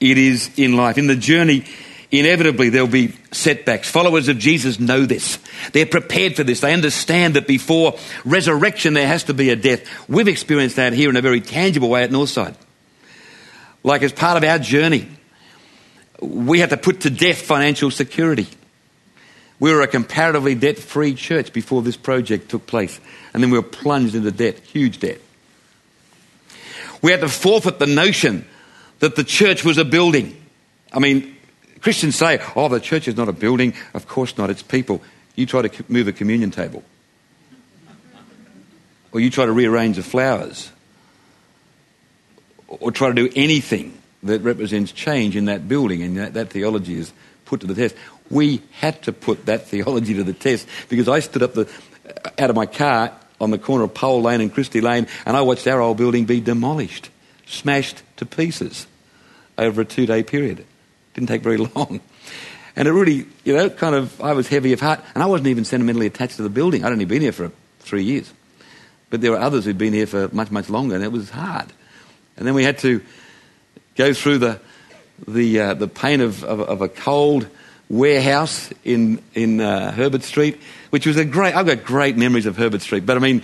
it 0.00 0.18
is 0.18 0.50
in 0.56 0.76
life. 0.76 0.98
In 0.98 1.06
the 1.06 1.16
journey, 1.16 1.64
inevitably 2.10 2.68
there'll 2.68 2.86
be 2.86 3.14
setbacks. 3.32 3.90
Followers 3.90 4.28
of 4.28 4.38
Jesus 4.38 4.78
know 4.78 5.04
this. 5.04 5.38
They're 5.72 5.86
prepared 5.86 6.36
for 6.36 6.44
this. 6.44 6.60
They 6.60 6.72
understand 6.72 7.34
that 7.34 7.46
before 7.46 7.98
resurrection 8.24 8.94
there 8.94 9.06
has 9.06 9.24
to 9.24 9.34
be 9.34 9.50
a 9.50 9.56
death. 9.56 9.82
We've 10.08 10.28
experienced 10.28 10.76
that 10.76 10.92
here 10.92 11.10
in 11.10 11.16
a 11.16 11.22
very 11.22 11.40
tangible 11.40 11.88
way 11.88 12.04
at 12.04 12.10
Northside. 12.10 12.54
Like 13.82 14.02
as 14.02 14.12
part 14.12 14.36
of 14.36 14.44
our 14.44 14.58
journey, 14.58 15.08
we 16.20 16.60
had 16.60 16.70
to 16.70 16.76
put 16.76 17.00
to 17.00 17.10
death 17.10 17.42
financial 17.42 17.90
security. 17.90 18.46
We 19.60 19.72
were 19.72 19.82
a 19.82 19.86
comparatively 19.86 20.54
debt 20.54 20.78
free 20.78 21.14
church 21.14 21.52
before 21.52 21.82
this 21.82 21.96
project 21.96 22.50
took 22.50 22.66
place. 22.66 22.98
And 23.32 23.42
then 23.42 23.50
we 23.50 23.58
were 23.58 23.64
plunged 23.64 24.14
into 24.14 24.30
debt, 24.30 24.58
huge 24.60 25.00
debt. 25.00 25.20
We 27.04 27.10
had 27.10 27.20
to 27.20 27.28
forfeit 27.28 27.78
the 27.78 27.86
notion 27.86 28.46
that 29.00 29.14
the 29.14 29.24
church 29.24 29.62
was 29.62 29.76
a 29.76 29.84
building. 29.84 30.42
I 30.90 31.00
mean, 31.00 31.36
Christians 31.82 32.16
say, 32.16 32.40
oh, 32.56 32.68
the 32.68 32.80
church 32.80 33.08
is 33.08 33.14
not 33.14 33.28
a 33.28 33.32
building. 33.32 33.74
Of 33.92 34.08
course 34.08 34.38
not, 34.38 34.48
it's 34.48 34.62
people. 34.62 35.02
You 35.34 35.44
try 35.44 35.60
to 35.68 35.84
move 35.90 36.08
a 36.08 36.12
communion 36.12 36.50
table, 36.50 36.82
or 39.12 39.20
you 39.20 39.28
try 39.28 39.44
to 39.44 39.52
rearrange 39.52 39.96
the 39.96 40.02
flowers, 40.02 40.72
or 42.68 42.90
try 42.90 43.08
to 43.08 43.14
do 43.14 43.28
anything 43.36 43.98
that 44.22 44.40
represents 44.40 44.90
change 44.90 45.36
in 45.36 45.44
that 45.44 45.68
building, 45.68 46.02
and 46.02 46.16
that, 46.16 46.32
that 46.32 46.48
theology 46.48 46.94
is 46.94 47.12
put 47.44 47.60
to 47.60 47.66
the 47.66 47.74
test. 47.74 47.96
We 48.30 48.62
had 48.80 49.02
to 49.02 49.12
put 49.12 49.44
that 49.44 49.66
theology 49.68 50.14
to 50.14 50.24
the 50.24 50.32
test 50.32 50.66
because 50.88 51.10
I 51.10 51.20
stood 51.20 51.42
up 51.42 51.52
the, 51.52 51.68
uh, 52.08 52.30
out 52.38 52.48
of 52.48 52.56
my 52.56 52.64
car 52.64 53.12
on 53.40 53.50
the 53.50 53.58
corner 53.58 53.84
of 53.84 53.94
Pole 53.94 54.22
Lane 54.22 54.40
and 54.40 54.52
Christie 54.52 54.80
Lane, 54.80 55.06
and 55.26 55.36
I 55.36 55.42
watched 55.42 55.66
our 55.66 55.80
old 55.80 55.96
building 55.96 56.24
be 56.24 56.40
demolished, 56.40 57.10
smashed 57.46 58.02
to 58.16 58.26
pieces 58.26 58.86
over 59.58 59.82
a 59.82 59.84
two 59.84 60.06
day 60.06 60.22
period. 60.22 60.64
Didn't 61.14 61.28
take 61.28 61.42
very 61.42 61.56
long. 61.74 62.00
And 62.76 62.88
it 62.88 62.92
really, 62.92 63.26
you 63.44 63.54
know, 63.54 63.70
kind 63.70 63.94
of, 63.94 64.20
I 64.20 64.32
was 64.32 64.48
heavy 64.48 64.72
of 64.72 64.80
heart, 64.80 65.00
and 65.14 65.22
I 65.22 65.26
wasn't 65.26 65.48
even 65.48 65.64
sentimentally 65.64 66.06
attached 66.06 66.36
to 66.36 66.42
the 66.42 66.50
building. 66.50 66.84
I'd 66.84 66.92
only 66.92 67.04
been 67.04 67.22
here 67.22 67.32
for 67.32 67.52
three 67.80 68.02
years. 68.02 68.32
But 69.10 69.20
there 69.20 69.30
were 69.30 69.38
others 69.38 69.64
who'd 69.64 69.78
been 69.78 69.92
here 69.92 70.08
for 70.08 70.28
much, 70.32 70.50
much 70.50 70.68
longer, 70.68 70.96
and 70.96 71.04
it 71.04 71.12
was 71.12 71.30
hard. 71.30 71.72
And 72.36 72.46
then 72.46 72.54
we 72.54 72.64
had 72.64 72.78
to 72.78 73.00
go 73.94 74.12
through 74.12 74.38
the, 74.38 74.60
the, 75.28 75.60
uh, 75.60 75.74
the 75.74 75.86
pain 75.86 76.20
of, 76.20 76.42
of, 76.42 76.60
of 76.60 76.82
a 76.82 76.88
cold, 76.88 77.46
warehouse 77.94 78.70
in, 78.84 79.22
in 79.34 79.60
uh, 79.60 79.92
Herbert 79.92 80.22
Street, 80.22 80.60
which 80.90 81.06
was 81.06 81.16
a 81.16 81.24
great, 81.24 81.54
I've 81.54 81.66
got 81.66 81.84
great 81.84 82.16
memories 82.16 82.46
of 82.46 82.56
Herbert 82.56 82.82
Street, 82.82 83.06
but 83.06 83.16
I 83.16 83.20
mean, 83.20 83.42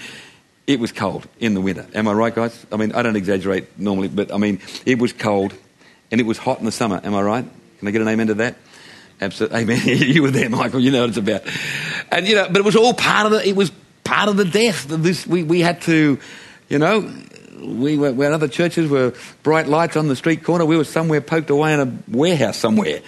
it 0.66 0.80
was 0.80 0.92
cold 0.92 1.26
in 1.38 1.54
the 1.54 1.60
winter. 1.60 1.86
Am 1.94 2.08
I 2.08 2.12
right, 2.12 2.34
guys? 2.34 2.66
I 2.70 2.76
mean, 2.76 2.92
I 2.92 3.02
don't 3.02 3.16
exaggerate 3.16 3.78
normally, 3.78 4.08
but 4.08 4.32
I 4.32 4.38
mean, 4.38 4.60
it 4.84 4.98
was 4.98 5.12
cold 5.12 5.54
and 6.10 6.20
it 6.20 6.24
was 6.24 6.38
hot 6.38 6.58
in 6.58 6.64
the 6.64 6.72
summer. 6.72 7.00
Am 7.02 7.14
I 7.14 7.22
right? 7.22 7.44
Can 7.78 7.88
I 7.88 7.90
get 7.92 8.02
an 8.02 8.08
amen 8.08 8.26
to 8.28 8.34
that? 8.34 8.56
Absolutely. 9.20 9.60
Amen. 9.62 9.80
you 9.86 10.22
were 10.22 10.30
there, 10.30 10.50
Michael. 10.50 10.80
You 10.80 10.90
know 10.90 11.00
what 11.00 11.10
it's 11.10 11.18
about. 11.18 11.42
And, 12.10 12.26
you 12.26 12.34
know, 12.34 12.46
but 12.48 12.56
it 12.56 12.64
was 12.64 12.76
all 12.76 12.94
part 12.94 13.26
of 13.26 13.32
the, 13.32 13.46
it 13.46 13.54
was 13.54 13.70
part 14.04 14.28
of 14.28 14.36
the 14.36 14.44
death. 14.44 14.86
This, 14.88 15.26
we, 15.26 15.42
we 15.42 15.60
had 15.60 15.82
to, 15.82 16.18
you 16.68 16.78
know, 16.78 17.12
we 17.60 17.98
were, 17.98 18.32
other 18.32 18.48
churches 18.48 18.90
were 18.90 19.14
bright 19.42 19.68
lights 19.68 19.96
on 19.96 20.08
the 20.08 20.16
street 20.16 20.42
corner, 20.42 20.64
we 20.64 20.76
were 20.76 20.84
somewhere 20.84 21.20
poked 21.20 21.50
away 21.50 21.74
in 21.74 21.80
a 21.80 21.98
warehouse 22.08 22.56
somewhere. 22.56 23.00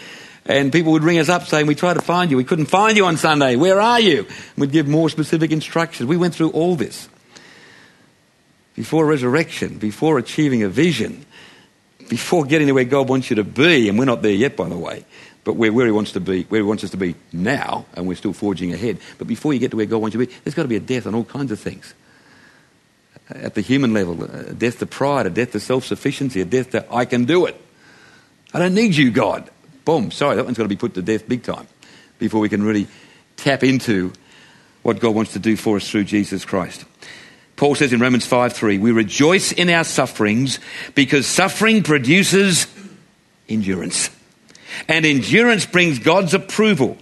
And 0.45 0.73
people 0.73 0.93
would 0.93 1.05
ring 1.05 1.19
us 1.19 1.29
up 1.29 1.47
saying, 1.47 1.67
We 1.67 1.75
tried 1.75 1.95
to 1.95 2.01
find 2.01 2.31
you. 2.31 2.37
We 2.37 2.45
couldn't 2.45 2.67
find 2.67 2.97
you 2.97 3.07
on 3.07 3.17
Sunday. 3.17 3.57
Where 3.57 3.81
are 3.81 4.01
you? 4.01 4.21
And 4.21 4.57
we'd 4.57 4.73
give 4.73 4.89
more 4.89 5.09
specific 5.09 5.53
instructions. 5.53 6.09
We 6.09 6.17
went 6.17 6.35
through 6.35 6.51
all 6.51 6.75
this. 6.75 7.09
Before 8.75 9.07
resurrection, 9.07 9.79
before 9.79 10.19
achieving 10.19 10.63
a 10.63 10.69
vision, 10.69 11.27
before 12.09 12.45
getting 12.45 12.67
to 12.67 12.73
where 12.73 12.85
God 12.85 13.09
wants 13.09 13.31
you 13.31 13.37
to 13.37 13.45
be, 13.45 13.89
and 13.89 13.99
we're 13.99 14.07
not 14.07 14.23
there 14.23 14.33
yet, 14.33 14.57
by 14.57 14.69
the 14.69 14.79
way, 14.79 15.05
but 15.45 15.55
where, 15.55 15.73
where 15.73 15.87
He 15.87 15.93
wants 15.93 16.13
to 16.13 16.21
be, 16.21 16.45
where 16.45 16.61
He 16.61 16.67
wants 16.67 16.83
us 16.83 16.91
to 16.91 16.97
be 16.97 17.15
now, 17.33 17.85
and 17.95 18.09
we're 18.09 18.17
still 18.17 18.33
forging 18.33 18.73
ahead. 18.73 18.99
But 19.19 19.29
before 19.29 19.53
you 19.53 19.61
get 19.61 19.71
to 19.73 19.77
where 19.77 19.87
God 19.87 19.99
wants 19.99 20.15
you 20.15 20.25
to 20.25 20.27
be, 20.27 20.35
there's 20.43 20.55
got 20.55 20.63
to 20.63 20.69
be 20.69 20.77
a 20.77 20.81
death 20.81 21.07
on 21.07 21.15
all 21.15 21.25
kinds 21.25 21.53
of 21.53 21.61
things. 21.61 21.95
At 23.29 23.55
the 23.55 23.61
human 23.61 23.95
level, 23.95 24.25
a 24.25 24.53
death 24.53 24.79
to 24.81 24.87
pride, 24.87 25.27
a 25.27 25.31
death 25.31 25.53
to 25.53 25.61
self 25.61 25.85
sufficiency, 25.85 26.41
a 26.41 26.45
death 26.45 26.71
to 26.71 26.87
I 26.93 27.05
can 27.05 27.25
do 27.25 27.47
it. 27.47 27.61
I 28.53 28.59
don't 28.59 28.75
need 28.75 28.95
you, 28.95 29.11
God. 29.11 29.49
Boom. 29.85 30.11
Sorry, 30.11 30.37
that 30.37 30.45
one's 30.45 30.57
got 30.57 30.65
to 30.65 30.69
be 30.69 30.77
put 30.77 30.95
to 30.95 31.03
death 31.03 31.29
big 31.29 31.43
time 31.43 31.67
before 32.19 32.41
we 32.41 32.49
can 32.49 32.63
really 32.63 32.87
tap 33.37 33.65
into 33.65 34.13
what 34.83 35.01
God 35.01 35.15
wants 35.15 35.33
to 35.33 35.39
do 35.39 35.57
for 35.57 35.77
us 35.77 35.91
through 35.91 36.05
Jesus 36.05 36.45
Christ. 36.45 36.85
Paul 37.57 37.75
says 37.75 37.93
in 37.93 38.01
Romans 38.01 38.27
5 38.27 38.53
3, 38.53 38.79
we 38.79 38.93
rejoice 38.93 39.53
in 39.53 39.71
our 39.71 39.85
sufferings 39.85 40.59
because 40.95 41.27
suffering 41.27 41.83
produces 41.83 42.67
endurance. 43.49 44.11
And 44.89 45.05
endurance 45.05 45.67
brings 45.67 45.99
God's 45.99 46.35
approval. 46.35 46.97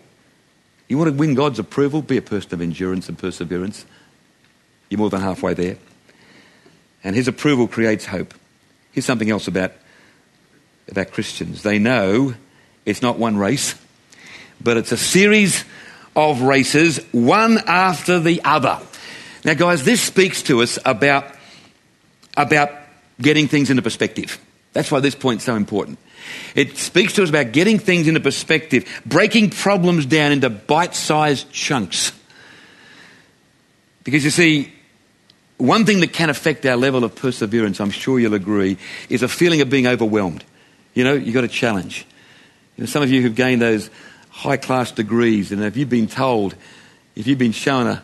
You 0.88 0.98
want 0.98 1.10
to 1.10 1.16
win 1.16 1.34
God's 1.34 1.58
approval? 1.58 2.02
Be 2.02 2.16
a 2.16 2.22
person 2.22 2.52
of 2.52 2.60
endurance 2.60 3.08
and 3.08 3.16
perseverance. 3.16 3.86
You're 4.88 4.98
more 4.98 5.08
than 5.08 5.20
halfway 5.20 5.54
there. 5.54 5.76
And 7.04 7.14
his 7.14 7.28
approval 7.28 7.68
creates 7.68 8.06
hope. 8.06 8.34
Here's 8.92 9.06
something 9.06 9.30
else 9.30 9.46
about, 9.46 9.72
about 10.90 11.12
Christians 11.12 11.62
they 11.62 11.78
know 11.78 12.34
it's 12.86 13.02
not 13.02 13.18
one 13.18 13.36
race, 13.36 13.74
but 14.60 14.76
it's 14.76 14.92
a 14.92 14.96
series 14.96 15.64
of 16.16 16.42
races, 16.42 16.98
one 17.12 17.58
after 17.66 18.18
the 18.18 18.40
other. 18.44 18.80
Now, 19.44 19.54
guys, 19.54 19.84
this 19.84 20.02
speaks 20.02 20.42
to 20.44 20.62
us 20.62 20.78
about, 20.84 21.24
about 22.36 22.70
getting 23.20 23.48
things 23.48 23.70
into 23.70 23.82
perspective. 23.82 24.38
That's 24.72 24.90
why 24.90 25.00
this 25.00 25.14
point's 25.14 25.44
so 25.44 25.56
important. 25.56 25.98
It 26.54 26.76
speaks 26.76 27.14
to 27.14 27.22
us 27.22 27.28
about 27.28 27.52
getting 27.52 27.78
things 27.78 28.06
into 28.06 28.20
perspective, 28.20 29.02
breaking 29.06 29.50
problems 29.50 30.06
down 30.06 30.32
into 30.32 30.50
bite 30.50 30.94
sized 30.94 31.50
chunks. 31.50 32.12
Because 34.04 34.24
you 34.24 34.30
see, 34.30 34.72
one 35.58 35.84
thing 35.84 36.00
that 36.00 36.12
can 36.12 36.30
affect 36.30 36.64
our 36.66 36.76
level 36.76 37.04
of 37.04 37.14
perseverance, 37.14 37.80
I'm 37.80 37.90
sure 37.90 38.18
you'll 38.18 38.34
agree, 38.34 38.78
is 39.08 39.22
a 39.22 39.28
feeling 39.28 39.60
of 39.60 39.70
being 39.70 39.86
overwhelmed. 39.86 40.44
You 40.94 41.04
know, 41.04 41.14
you've 41.14 41.34
got 41.34 41.44
a 41.44 41.48
challenge. 41.48 42.06
You 42.80 42.86
know, 42.86 42.90
some 42.92 43.02
of 43.02 43.10
you 43.10 43.20
who've 43.20 43.34
gained 43.34 43.60
those 43.60 43.90
high 44.30 44.56
class 44.56 44.90
degrees, 44.90 45.52
and 45.52 45.62
if 45.62 45.76
you've 45.76 45.90
been 45.90 46.06
told, 46.06 46.54
if 47.14 47.26
you've 47.26 47.36
been 47.36 47.52
shown 47.52 47.86
a, 47.86 48.02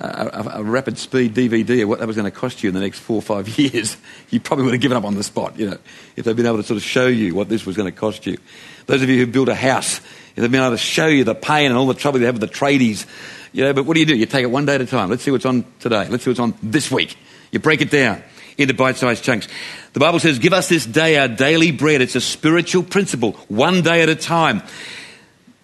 a, 0.00 0.52
a, 0.54 0.62
rapid 0.62 0.96
speed 0.96 1.34
DVD 1.34 1.82
of 1.82 1.90
what 1.90 1.98
that 1.98 2.06
was 2.06 2.16
going 2.16 2.24
to 2.24 2.30
cost 2.30 2.62
you 2.62 2.68
in 2.70 2.74
the 2.74 2.80
next 2.80 2.98
four 2.98 3.16
or 3.16 3.20
five 3.20 3.46
years, 3.58 3.98
you 4.30 4.40
probably 4.40 4.64
would 4.64 4.72
have 4.72 4.80
given 4.80 4.96
up 4.96 5.04
on 5.04 5.16
the 5.16 5.22
spot, 5.22 5.58
you 5.58 5.68
know, 5.68 5.76
if 6.16 6.24
they'd 6.24 6.34
been 6.34 6.46
able 6.46 6.56
to 6.56 6.62
sort 6.62 6.78
of 6.78 6.82
show 6.82 7.08
you 7.08 7.34
what 7.34 7.50
this 7.50 7.66
was 7.66 7.76
going 7.76 7.92
to 7.92 7.94
cost 7.94 8.24
you. 8.24 8.38
Those 8.86 9.02
of 9.02 9.10
you 9.10 9.18
who 9.18 9.30
built 9.30 9.50
a 9.50 9.54
house, 9.54 9.98
if 9.98 10.36
they've 10.36 10.50
been 10.50 10.62
able 10.62 10.70
to 10.70 10.78
show 10.78 11.06
you 11.06 11.24
the 11.24 11.34
pain 11.34 11.66
and 11.66 11.76
all 11.76 11.86
the 11.86 11.92
trouble 11.92 12.20
you 12.20 12.24
have 12.24 12.40
with 12.40 12.50
the 12.50 12.56
tradies, 12.56 13.04
you 13.52 13.64
know, 13.64 13.74
but 13.74 13.84
what 13.84 13.92
do 13.92 14.00
you 14.00 14.06
do? 14.06 14.16
You 14.16 14.24
take 14.24 14.44
it 14.44 14.50
one 14.50 14.64
day 14.64 14.76
at 14.76 14.80
a 14.80 14.86
time. 14.86 15.10
Let's 15.10 15.24
see 15.24 15.30
what's 15.30 15.44
on 15.44 15.66
today. 15.78 16.08
Let's 16.08 16.24
see 16.24 16.30
what's 16.30 16.40
on 16.40 16.54
this 16.62 16.90
week. 16.90 17.18
You 17.52 17.58
break 17.58 17.82
it 17.82 17.90
down 17.90 18.22
into 18.60 18.74
bite-sized 18.74 19.24
chunks. 19.24 19.48
The 19.92 20.00
Bible 20.00 20.20
says, 20.20 20.38
give 20.38 20.52
us 20.52 20.68
this 20.68 20.86
day 20.86 21.18
our 21.18 21.28
daily 21.28 21.72
bread. 21.72 22.00
It's 22.00 22.14
a 22.14 22.20
spiritual 22.20 22.82
principle, 22.82 23.32
one 23.48 23.82
day 23.82 24.02
at 24.02 24.08
a 24.08 24.14
time. 24.14 24.62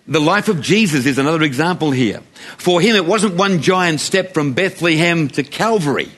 The 0.08 0.20
life 0.20 0.48
of 0.48 0.60
Jesus 0.60 1.06
is 1.06 1.18
another 1.18 1.42
example 1.42 1.90
here. 1.90 2.20
For 2.58 2.80
him, 2.80 2.94
it 2.96 3.06
wasn't 3.06 3.34
one 3.34 3.60
giant 3.60 4.00
step 4.00 4.34
from 4.34 4.52
Bethlehem 4.52 5.28
to 5.30 5.42
Calvary. 5.42 6.10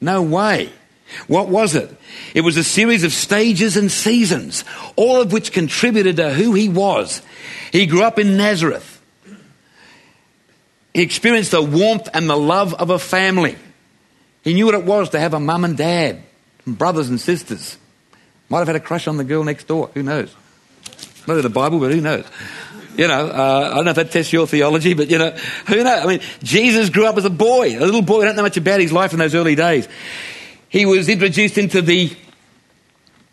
No 0.00 0.22
way. 0.22 0.70
What 1.26 1.48
was 1.48 1.74
it? 1.74 1.94
It 2.34 2.40
was 2.40 2.56
a 2.56 2.64
series 2.64 3.04
of 3.04 3.12
stages 3.12 3.76
and 3.76 3.92
seasons, 3.92 4.64
all 4.96 5.20
of 5.20 5.32
which 5.32 5.52
contributed 5.52 6.16
to 6.16 6.32
who 6.32 6.54
he 6.54 6.68
was. 6.68 7.22
He 7.72 7.86
grew 7.86 8.02
up 8.02 8.18
in 8.18 8.36
Nazareth. 8.36 9.00
He 10.94 11.02
experienced 11.02 11.50
the 11.50 11.62
warmth 11.62 12.08
and 12.14 12.28
the 12.28 12.36
love 12.36 12.74
of 12.74 12.90
a 12.90 12.98
family. 12.98 13.56
He 14.46 14.54
knew 14.54 14.66
what 14.66 14.76
it 14.76 14.84
was 14.84 15.10
to 15.10 15.18
have 15.18 15.34
a 15.34 15.40
mum 15.40 15.64
and 15.64 15.76
dad, 15.76 16.22
and 16.66 16.78
brothers 16.78 17.08
and 17.08 17.20
sisters. 17.20 17.76
Might 18.48 18.58
have 18.60 18.68
had 18.68 18.76
a 18.76 18.80
crush 18.80 19.08
on 19.08 19.16
the 19.16 19.24
girl 19.24 19.42
next 19.42 19.66
door. 19.66 19.90
Who 19.94 20.04
knows? 20.04 20.32
Not 21.26 21.38
in 21.38 21.42
the 21.42 21.50
Bible, 21.50 21.80
but 21.80 21.90
who 21.90 22.00
knows? 22.00 22.24
You 22.96 23.08
know, 23.08 23.26
uh, 23.26 23.70
I 23.72 23.74
don't 23.74 23.86
know 23.86 23.90
if 23.90 23.96
that 23.96 24.12
tests 24.12 24.32
your 24.32 24.46
theology, 24.46 24.94
but 24.94 25.10
you 25.10 25.18
know, 25.18 25.32
who 25.66 25.82
knows? 25.82 26.00
I 26.00 26.06
mean, 26.06 26.20
Jesus 26.44 26.90
grew 26.90 27.06
up 27.06 27.16
as 27.16 27.24
a 27.24 27.30
boy, 27.30 27.76
a 27.76 27.80
little 27.80 28.02
boy. 28.02 28.22
I 28.22 28.26
don't 28.26 28.36
know 28.36 28.42
much 28.42 28.56
about 28.56 28.78
his 28.78 28.92
life 28.92 29.12
in 29.12 29.18
those 29.18 29.34
early 29.34 29.56
days. 29.56 29.88
He 30.68 30.86
was 30.86 31.08
introduced 31.08 31.58
into 31.58 31.82
the, 31.82 32.16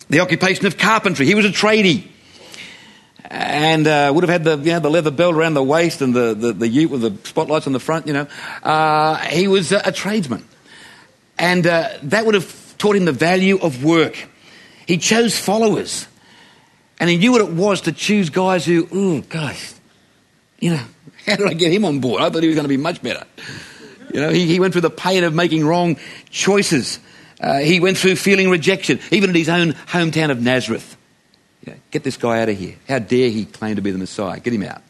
the 0.09 0.19
occupation 0.21 0.65
of 0.65 0.79
carpentry. 0.79 1.27
He 1.27 1.35
was 1.35 1.45
a 1.45 1.49
tradie. 1.49 2.07
And 3.29 3.85
uh, 3.85 4.11
would 4.15 4.23
have 4.27 4.31
had 4.31 4.43
the, 4.45 4.57
you 4.57 4.73
know, 4.73 4.79
the 4.79 4.89
leather 4.89 5.11
belt 5.11 5.35
around 5.35 5.53
the 5.53 5.63
waist 5.63 6.01
and 6.01 6.11
the, 6.15 6.33
the, 6.33 6.53
the 6.53 6.67
ute 6.67 6.89
with 6.89 7.01
the 7.01 7.15
spotlights 7.27 7.67
on 7.67 7.73
the 7.73 7.79
front, 7.79 8.07
you 8.07 8.13
know. 8.13 8.25
Uh, 8.63 9.17
he 9.27 9.47
was 9.47 9.71
a, 9.71 9.79
a 9.85 9.91
tradesman. 9.91 10.43
And 11.37 11.65
uh, 11.65 11.89
that 12.03 12.25
would 12.25 12.35
have 12.35 12.77
taught 12.77 12.95
him 12.95 13.05
the 13.05 13.11
value 13.11 13.57
of 13.59 13.83
work. 13.83 14.27
He 14.85 14.97
chose 14.97 15.37
followers. 15.37 16.07
And 16.99 17.09
he 17.09 17.17
knew 17.17 17.31
what 17.31 17.41
it 17.41 17.51
was 17.51 17.81
to 17.81 17.91
choose 17.91 18.29
guys 18.29 18.65
who, 18.65 18.87
oh, 18.91 19.21
gosh, 19.21 19.73
you 20.59 20.71
know, 20.71 20.83
how 21.25 21.35
did 21.35 21.47
I 21.47 21.53
get 21.53 21.71
him 21.71 21.85
on 21.85 21.99
board? 21.99 22.21
I 22.21 22.29
thought 22.29 22.43
he 22.43 22.47
was 22.47 22.55
going 22.55 22.65
to 22.65 22.69
be 22.69 22.77
much 22.77 23.01
better. 23.01 23.25
You 24.13 24.21
know, 24.21 24.29
he, 24.29 24.45
he 24.45 24.59
went 24.59 24.73
through 24.73 24.81
the 24.81 24.89
pain 24.89 25.23
of 25.23 25.33
making 25.33 25.65
wrong 25.65 25.97
choices. 26.29 26.99
Uh, 27.41 27.59
he 27.59 27.79
went 27.79 27.97
through 27.97 28.15
feeling 28.15 28.49
rejection, 28.49 28.99
even 29.11 29.31
in 29.31 29.35
his 29.35 29.49
own 29.49 29.73
hometown 29.73 30.29
of 30.29 30.41
Nazareth. 30.41 30.95
You 31.65 31.73
know, 31.73 31.79
get 31.91 32.03
this 32.03 32.15
guy 32.15 32.41
out 32.41 32.49
of 32.49 32.57
here. 32.57 32.75
How 32.87 32.99
dare 32.99 33.29
he 33.29 33.45
claim 33.45 33.75
to 33.77 33.81
be 33.81 33.91
the 33.91 33.97
Messiah? 33.97 34.39
Get 34.39 34.53
him 34.53 34.63
out. 34.63 34.81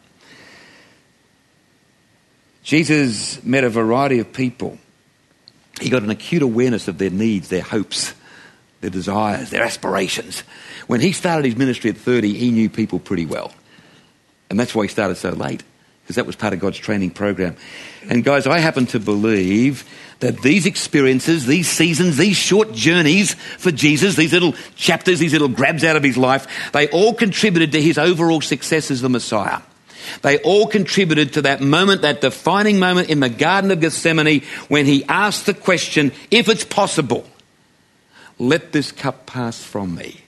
Jesus 2.64 3.44
met 3.44 3.64
a 3.64 3.70
variety 3.70 4.20
of 4.20 4.34
people. 4.34 4.78
He 5.82 5.90
got 5.90 6.04
an 6.04 6.10
acute 6.10 6.42
awareness 6.42 6.88
of 6.88 6.98
their 6.98 7.10
needs, 7.10 7.50
their 7.50 7.62
hopes, 7.62 8.14
their 8.82 8.90
desires, 8.90 9.50
their 9.50 9.64
aspirations. 9.64 10.42
When 10.88 11.02
he 11.02 11.12
started 11.12 11.46
his 11.46 11.56
ministry 11.56 11.90
at 11.90 11.98
30, 11.98 12.34
he 12.34 12.52
knew 12.52 12.70
people 12.70 13.00
pretty 13.00 13.26
well. 13.26 13.52
And 14.50 14.60
that's 14.60 14.76
why 14.76 14.84
he 14.84 14.90
started 14.90 15.16
so 15.16 15.32
late, 15.32 15.64
because 16.04 16.18
that 16.18 16.26
was 16.28 16.36
part 16.36 16.54
of 16.54 16.60
God's 16.60 16.78
training 16.78 17.12
program. 17.12 17.56
And 18.10 18.24
guys, 18.24 18.46
I 18.46 18.60
happen 18.60 18.86
to 18.88 19.00
believe 19.00 19.90
that 20.20 20.42
these 20.42 20.66
experiences, 20.66 21.46
these 21.46 21.70
seasons, 21.70 22.18
these 22.18 22.38
short 22.38 22.72
journeys 22.72 23.34
for 23.34 23.72
Jesus, 23.72 24.16
these 24.16 24.32
little 24.32 24.54
chapters, 24.76 25.20
these 25.20 25.34
little 25.34 25.48
grabs 25.48 25.84
out 25.84 25.96
of 25.96 26.04
his 26.04 26.18
life, 26.18 26.72
they 26.72 26.88
all 26.90 27.14
contributed 27.14 27.72
to 27.72 27.82
his 27.82 27.98
overall 27.98 28.42
success 28.42 28.92
as 28.92 29.02
the 29.02 29.10
Messiah. 29.10 29.60
They 30.22 30.38
all 30.40 30.68
contributed 30.68 31.34
to 31.34 31.44
that 31.44 31.62
moment, 31.62 32.02
that 32.02 32.22
defining 32.22 32.80
moment 32.80 33.10
in 33.10 33.20
the 33.20 33.30
Garden 33.30 33.72
of 33.72 33.80
Gethsemane 33.80 34.42
when 34.68 34.86
he 34.86 35.04
asked 35.06 35.46
the 35.46 35.54
question, 35.54 36.12
if 36.32 36.50
it's 36.50 36.66
possible, 36.66 37.28
let 38.40 38.72
this 38.72 38.92
cup 38.92 39.26
pass 39.26 39.62
from 39.64 39.96
me. 39.96 40.22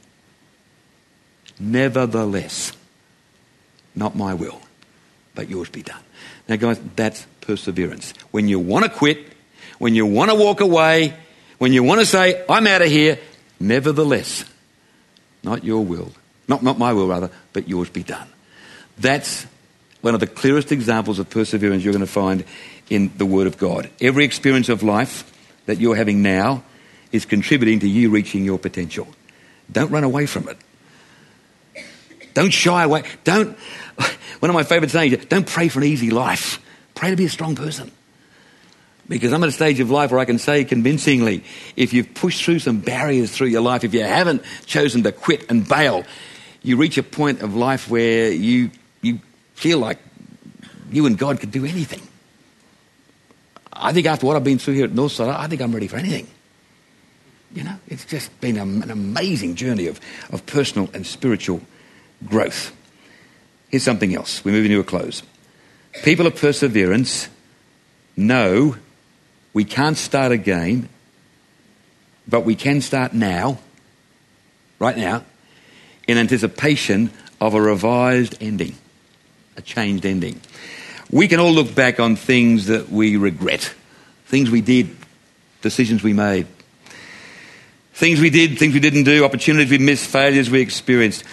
Nevertheless, 1.60 2.74
not 3.96 4.15
my 4.15 4.34
will, 4.34 4.62
but 5.34 5.50
yours 5.50 5.70
be 5.70 5.82
done. 5.82 6.01
Now, 6.48 6.58
guys, 6.58 6.79
that's 6.96 7.25
perseverance. 7.41 8.13
When 8.32 8.48
you 8.48 8.60
want 8.60 8.86
to 8.86 8.91
quit, 8.91 9.25
when 9.79 9.96
you 9.96 10.05
want 10.05 10.32
to 10.32 10.36
walk 10.36 10.62
away, 10.62 11.13
when 11.58 11.74
you 11.74 11.84
want 11.84 12.01
to 12.01 12.05
say, 12.05 12.44
I'm 12.50 12.67
out 12.67 12.82
of 12.82 12.89
here, 12.89 13.20
nevertheless, 13.60 14.46
not 15.44 15.63
your 15.63 15.84
will, 15.84 16.12
not, 16.48 16.62
not 16.62 16.77
my 16.77 16.94
will, 16.94 17.08
rather, 17.08 17.32
but 17.53 17.67
yours 17.67 17.89
be 17.89 18.03
done. 18.03 18.27
That's 18.98 19.48
one 20.06 20.14
of 20.14 20.20
the 20.20 20.28
clearest 20.28 20.72
examples 20.72 21.18
of 21.18 21.28
perseverance 21.32 21.84
you're 21.84 21.92
going 21.92 22.06
to 22.06 22.12
find 22.12 22.46
in 22.92 23.12
the 23.18 23.26
Word 23.26 23.48
of 23.48 23.58
God. 23.58 23.90
Every 24.00 24.24
experience 24.24 24.70
of 24.70 24.84
life 24.84 25.34
that 25.66 25.80
you're 25.80 25.96
having 25.96 26.22
now 26.22 26.64
is 27.12 27.26
contributing 27.26 27.80
to 27.80 27.90
you 27.90 28.12
reaching 28.12 28.46
your 28.46 28.60
potential. 28.60 29.08
Don't 29.72 29.90
run 29.90 30.04
away 30.04 30.28
from 30.28 30.48
it. 30.48 30.60
Don't 32.36 32.52
shy 32.52 32.84
away. 32.84 33.02
Don't, 33.24 33.58
one 34.42 34.52
of 34.52 34.54
my 34.54 34.62
favorite 34.62 34.92
sayings, 34.92 35.26
don't 35.26 35.48
pray 35.48 35.70
for 35.70 35.80
an 35.80 35.86
easy 35.86 36.12
life. 36.12 36.62
Pray 36.94 37.10
to 37.10 37.16
be 37.16 37.26
a 37.26 37.30
strong 37.30 37.56
person. 37.56 37.92
Because 39.10 39.34
I'm 39.34 39.42
at 39.42 39.50
a 39.50 39.54
stage 39.54 39.80
of 39.80 39.90
life 39.90 40.12
where 40.12 40.20
I 40.20 40.26
can 40.26 40.38
say 40.38 40.66
convincingly, 40.66 41.44
if 41.76 41.94
you've 41.94 42.14
pushed 42.14 42.46
through 42.46 42.60
some 42.60 42.80
barriers 42.80 43.32
through 43.32 43.48
your 43.48 43.62
life, 43.62 43.84
if 43.84 43.96
you 43.96 44.04
haven't 44.04 44.44
chosen 44.68 45.02
to 45.02 45.12
quit 45.12 45.50
and 45.50 45.68
bail, 45.68 46.04
you 46.62 46.78
reach 46.78 47.00
a 47.00 47.04
point 47.04 47.42
of 47.42 47.56
life 47.56 47.90
where 47.90 48.30
you, 48.30 48.70
you 49.02 49.20
feel 49.56 49.80
like 49.80 49.98
you 50.92 51.06
and 51.06 51.18
God 51.18 51.40
could 51.40 51.52
do 51.52 51.66
anything. 51.66 52.02
I 53.74 53.92
think 53.92 54.06
after 54.08 54.26
what 54.26 54.36
I've 54.36 54.44
been 54.44 54.60
through 54.60 54.76
here 54.76 54.86
at 54.86 54.92
Northside, 54.92 55.36
I 55.36 55.48
think 55.48 55.62
I'm 55.62 55.74
ready 55.74 55.88
for 55.88 55.98
anything. 55.98 56.28
You 57.54 57.64
know, 57.64 57.76
it's 57.88 58.06
just 58.06 58.40
been 58.42 58.58
an 58.58 58.92
amazing 58.92 59.56
journey 59.56 59.88
of, 59.88 60.00
of 60.32 60.46
personal 60.46 60.90
and 60.94 61.06
spiritual 61.06 61.62
growth. 62.26 62.76
Here's 63.70 63.84
something 63.84 64.14
else. 64.14 64.44
We're 64.44 64.52
moving 64.52 64.72
to 64.72 64.80
a 64.80 64.84
close. 64.84 65.24
People 66.04 66.28
of 66.28 66.36
perseverance 66.36 67.30
know 68.16 68.76
we 69.54 69.64
can't 69.64 69.98
start 69.98 70.32
again, 70.32 70.90
but 72.28 72.42
we 72.42 72.56
can 72.56 72.82
start 72.82 73.14
now, 73.14 73.60
right 74.80 74.98
now, 74.98 75.24
in 76.08 76.18
anticipation 76.18 77.12
of 77.40 77.54
a 77.54 77.62
revised 77.62 78.36
ending, 78.42 78.76
a 79.58 79.62
changed 79.62 80.06
ending. 80.06 80.40
We 81.12 81.28
can 81.28 81.40
all 81.40 81.52
look 81.52 81.76
back 81.76 82.00
on 82.00 82.16
things 82.16 82.68
that 82.68 82.90
we 82.90 83.18
regret, 83.18 83.74
things 84.26 84.50
we 84.50 84.62
did, 84.62 84.96
decisions 85.62 86.04
we 86.04 86.14
made, 86.14 86.48
Things 87.96 88.20
we 88.20 88.30
did, 88.30 88.60
things 88.60 88.74
we 88.74 88.82
didn't 88.82 89.06
do, 89.06 89.24
opportunities 89.24 89.72
we 89.72 89.78
missed, 89.78 90.10
failures 90.10 90.50
we 90.50 90.60
experienced. 90.60 91.24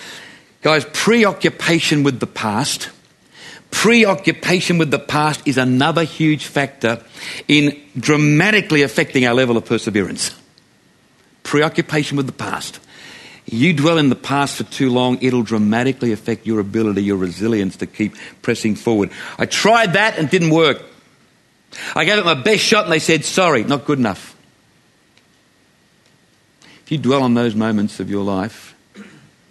Guys, 0.62 0.86
preoccupation 0.92 2.04
with 2.04 2.20
the 2.20 2.26
past, 2.26 2.88
preoccupation 3.72 4.78
with 4.78 4.92
the 4.92 4.98
past 5.00 5.42
is 5.44 5.58
another 5.58 6.04
huge 6.04 6.46
factor 6.46 7.02
in 7.48 7.76
dramatically 7.98 8.82
affecting 8.82 9.26
our 9.26 9.34
level 9.34 9.56
of 9.56 9.64
perseverance. 9.64 10.30
Preoccupation 11.42 12.16
with 12.16 12.26
the 12.26 12.32
past. 12.32 12.78
You 13.46 13.72
dwell 13.72 13.98
in 13.98 14.08
the 14.08 14.14
past 14.14 14.56
for 14.56 14.64
too 14.64 14.90
long, 14.90 15.18
it'll 15.20 15.42
dramatically 15.42 16.12
affect 16.12 16.46
your 16.46 16.60
ability, 16.60 17.02
your 17.02 17.16
resilience 17.16 17.76
to 17.76 17.86
keep 17.86 18.14
pressing 18.40 18.76
forward. 18.76 19.10
I 19.38 19.46
tried 19.46 19.94
that 19.94 20.16
and 20.18 20.30
didn't 20.30 20.50
work. 20.50 20.82
I 21.94 22.04
gave 22.04 22.18
it 22.18 22.24
my 22.24 22.34
best 22.34 22.62
shot 22.62 22.84
and 22.84 22.92
they 22.92 22.98
said, 22.98 23.24
sorry, 23.24 23.64
not 23.64 23.84
good 23.84 23.98
enough. 23.98 24.36
If 26.84 26.92
you 26.92 26.98
dwell 26.98 27.22
on 27.22 27.34
those 27.34 27.54
moments 27.54 28.00
of 28.00 28.10
your 28.10 28.22
life, 28.22 28.74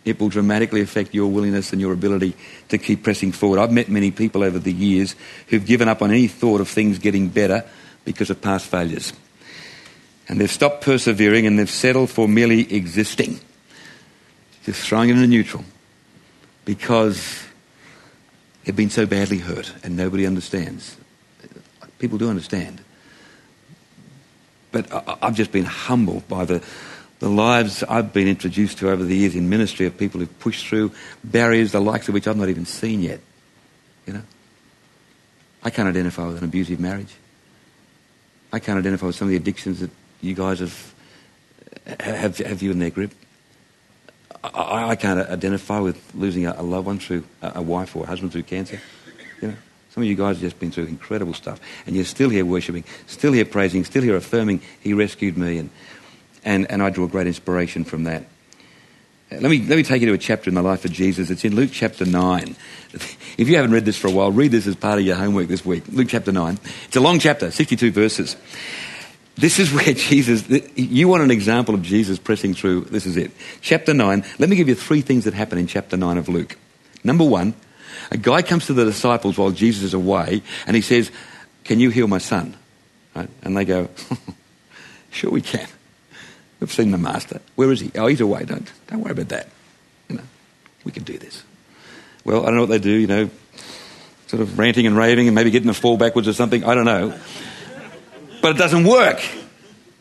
it 0.04 0.20
will 0.20 0.30
dramatically 0.30 0.82
affect 0.82 1.14
your 1.14 1.28
willingness 1.30 1.72
and 1.72 1.82
your 1.82 1.94
ability 1.94 2.36
to 2.70 2.78
keep 2.78 3.04
pressing 3.04 3.32
forward. 3.32 3.60
I've 3.60 3.72
met 3.72 3.90
many 3.90 4.12
people 4.12 4.44
over 4.44 4.58
the 4.58 4.74
years 4.74 5.16
who've 5.48 5.66
given 5.66 5.88
up 5.88 6.02
on 6.02 6.12
any 6.12 6.28
thought 6.28 6.62
of 6.62 6.68
things 6.68 6.98
getting 6.98 7.28
better 7.28 7.66
because 8.04 8.30
of 8.30 8.42
past 8.42 8.66
failures. 8.68 9.14
And 10.28 10.40
they've 10.40 10.50
stopped 10.52 10.82
persevering 10.82 11.46
and 11.46 11.60
they've 11.60 11.70
settled 11.70 12.10
for 12.10 12.28
merely 12.28 12.74
existing, 12.74 13.40
just 14.64 14.82
throwing 14.82 15.10
it 15.10 15.14
into 15.14 15.28
neutral 15.28 15.64
because 16.66 17.44
they've 18.64 18.76
been 18.76 18.90
so 18.90 19.06
badly 19.06 19.40
hurt 19.40 19.74
and 19.84 19.98
nobody 19.98 20.26
understands. 20.26 20.98
People 22.00 22.18
do 22.18 22.30
understand. 22.30 22.82
But 24.72 24.88
I've 25.22 25.36
just 25.36 25.52
been 25.52 25.66
humbled 25.66 26.28
by 26.28 26.46
the, 26.46 26.64
the 27.20 27.30
lives 27.30 27.84
I've 27.84 28.14
been 28.14 28.28
introduced 28.28 28.78
to 28.80 28.90
over 28.90 29.04
the 29.04 29.16
years 29.16 29.36
in 29.36 29.50
ministry 29.50 29.86
of 29.86 29.98
people 29.98 30.20
who've 30.20 30.40
pushed 30.40 30.68
through 30.68 30.92
barriers 31.24 31.72
the 31.72 31.82
likes 31.82 32.08
of 32.08 32.14
which 32.14 32.28
I've 32.28 32.38
not 32.38 32.50
even 32.50 32.66
seen 32.66 33.02
yet. 33.02 33.20
You 34.06 34.14
know? 34.14 34.24
I 35.64 35.70
can't 35.70 35.88
identify 35.88 36.26
with 36.26 36.38
an 36.38 36.46
abusive 36.46 36.80
marriage. 36.80 37.14
I 38.54 38.60
can't 38.60 38.80
identify 38.80 39.08
with 39.08 39.16
some 39.16 39.28
of 39.28 39.32
the 39.32 39.38
addictions 39.38 39.80
that 39.80 39.92
you 40.22 40.34
guys 40.34 40.60
have 40.60 40.94
have, 42.00 42.38
have 42.38 42.62
you 42.62 42.72
in 42.72 42.80
their 42.80 42.90
grip. 42.90 43.12
I, 44.44 44.90
I 44.90 44.96
can't 44.96 45.20
identify 45.20 45.80
with 45.80 46.00
losing 46.16 46.46
a, 46.46 46.56
a 46.58 46.64
loved 46.64 46.88
one 46.88 47.00
through 47.00 47.24
a, 47.42 47.54
a 47.56 47.62
wife 47.62 47.96
or 47.96 48.04
a 48.04 48.08
husband 48.08 48.32
through 48.32 48.44
cancer. 48.44 48.80
You 49.42 49.50
know? 49.50 49.56
Some 49.92 50.04
of 50.04 50.10
you 50.10 50.16
guys 50.16 50.38
have 50.38 50.42
just 50.42 50.60
been 50.60 50.72
through 50.72 50.86
incredible 50.86 51.34
stuff, 51.34 51.60
and 51.86 51.96
you're 51.96 52.06
still 52.06 52.30
here 52.30 52.46
worshipping, 52.46 52.86
still 53.08 53.34
here 53.34 53.46
praising, 53.46 53.84
still 53.84 54.02
here 54.02 54.16
affirming, 54.16 54.62
He 54.80 54.94
rescued 54.94 55.38
me, 55.38 55.58
and, 55.58 55.70
and, 56.46 56.70
and 56.72 56.82
I 56.82 56.90
draw 56.90 57.08
great 57.08 57.28
inspiration 57.28 57.84
from 57.84 58.06
that. 58.06 58.24
Uh, 59.32 59.36
let 59.36 59.52
me, 59.52 59.60
let 59.66 59.76
me 59.76 59.84
take 59.84 60.02
you 60.02 60.08
to 60.08 60.14
a 60.14 60.18
chapter 60.18 60.50
in 60.50 60.56
the 60.56 60.62
life 60.62 60.86
of 60.86 60.92
Jesus. 60.92 61.30
It's 61.30 61.44
in 61.44 61.56
Luke 61.56 61.72
chapter 61.74 62.06
9. 62.06 62.56
If 63.38 63.48
you 63.48 63.56
haven't 63.56 63.72
read 63.72 63.86
this 63.86 63.98
for 63.98 64.08
a 64.08 64.12
while, 64.12 64.32
read 64.32 64.52
this 64.52 64.68
as 64.68 64.76
part 64.76 65.00
of 65.00 65.06
your 65.06 65.16
homework 65.16 65.48
this 65.48 65.66
week. 65.66 65.84
Luke 65.88 66.10
chapter 66.10 66.32
9. 66.32 66.60
It's 66.86 66.96
a 66.98 67.00
long 67.00 67.18
chapter, 67.18 67.50
62 67.50 67.92
verses. 67.92 68.36
This 69.36 69.60
is 69.60 69.74
where 69.74 69.94
Jesus, 69.94 70.48
you 70.76 71.08
want 71.08 71.24
an 71.24 71.32
example 71.32 71.76
of 71.76 71.82
Jesus 71.82 72.20
pressing 72.20 72.54
through, 72.54 72.82
this 72.86 73.06
is 73.06 73.18
it. 73.18 73.32
Chapter 73.62 73.94
9, 73.94 74.24
let 74.40 74.50
me 74.50 74.56
give 74.56 74.68
you 74.68 74.76
three 74.76 75.02
things 75.02 75.26
that 75.26 75.34
happen 75.34 75.58
in 75.58 75.68
chapter 75.68 75.98
9 75.98 76.18
of 76.18 76.30
Luke. 76.30 76.58
Number 77.04 77.24
one, 77.24 77.54
a 78.12 78.18
guy 78.18 78.42
comes 78.42 78.68
to 78.68 78.74
the 78.74 78.86
disciples 78.86 79.38
while 79.38 79.52
Jesus 79.52 79.84
is 79.84 79.94
away 79.94 80.44
and 80.68 80.76
he 80.76 80.82
says, 80.82 81.12
Can 81.64 81.80
you 81.80 81.90
heal 81.90 82.08
my 82.08 82.18
son? 82.18 82.56
Right? 83.16 83.30
And 83.42 83.56
they 83.56 83.66
go, 83.66 83.90
Sure, 85.12 85.32
we 85.32 85.42
can. 85.42 85.68
We've 86.60 86.72
seen 86.72 86.92
the 86.92 86.98
master. 86.98 87.42
Where 87.56 87.72
is 87.72 87.80
he? 87.80 87.92
Oh, 87.96 88.08
he's 88.08 88.22
away. 88.22 88.46
Don't, 88.46 88.72
don't 88.88 89.02
worry 89.02 89.12
about 89.12 89.30
that. 89.30 89.50
You 90.10 90.18
know, 90.18 90.24
we 90.84 90.92
can 90.92 91.04
do 91.04 91.18
this. 91.18 91.44
Well, 92.24 92.44
I 92.44 92.46
don't 92.48 92.56
know 92.56 92.62
what 92.62 92.70
they 92.70 92.80
do, 92.80 92.92
you 92.92 93.08
know, 93.08 93.30
sort 94.28 94.42
of 94.42 94.60
ranting 94.60 94.86
and 94.86 94.96
raving 94.96 95.28
and 95.28 95.34
maybe 95.34 95.50
getting 95.50 95.70
a 95.70 95.74
fall 95.74 95.98
backwards 95.98 96.28
or 96.28 96.34
something. 96.34 96.64
I 96.64 96.76
don't 96.76 96.86
know. 96.86 97.18
But 98.42 98.56
it 98.56 98.58
doesn't 98.58 98.86
work. 98.86 99.22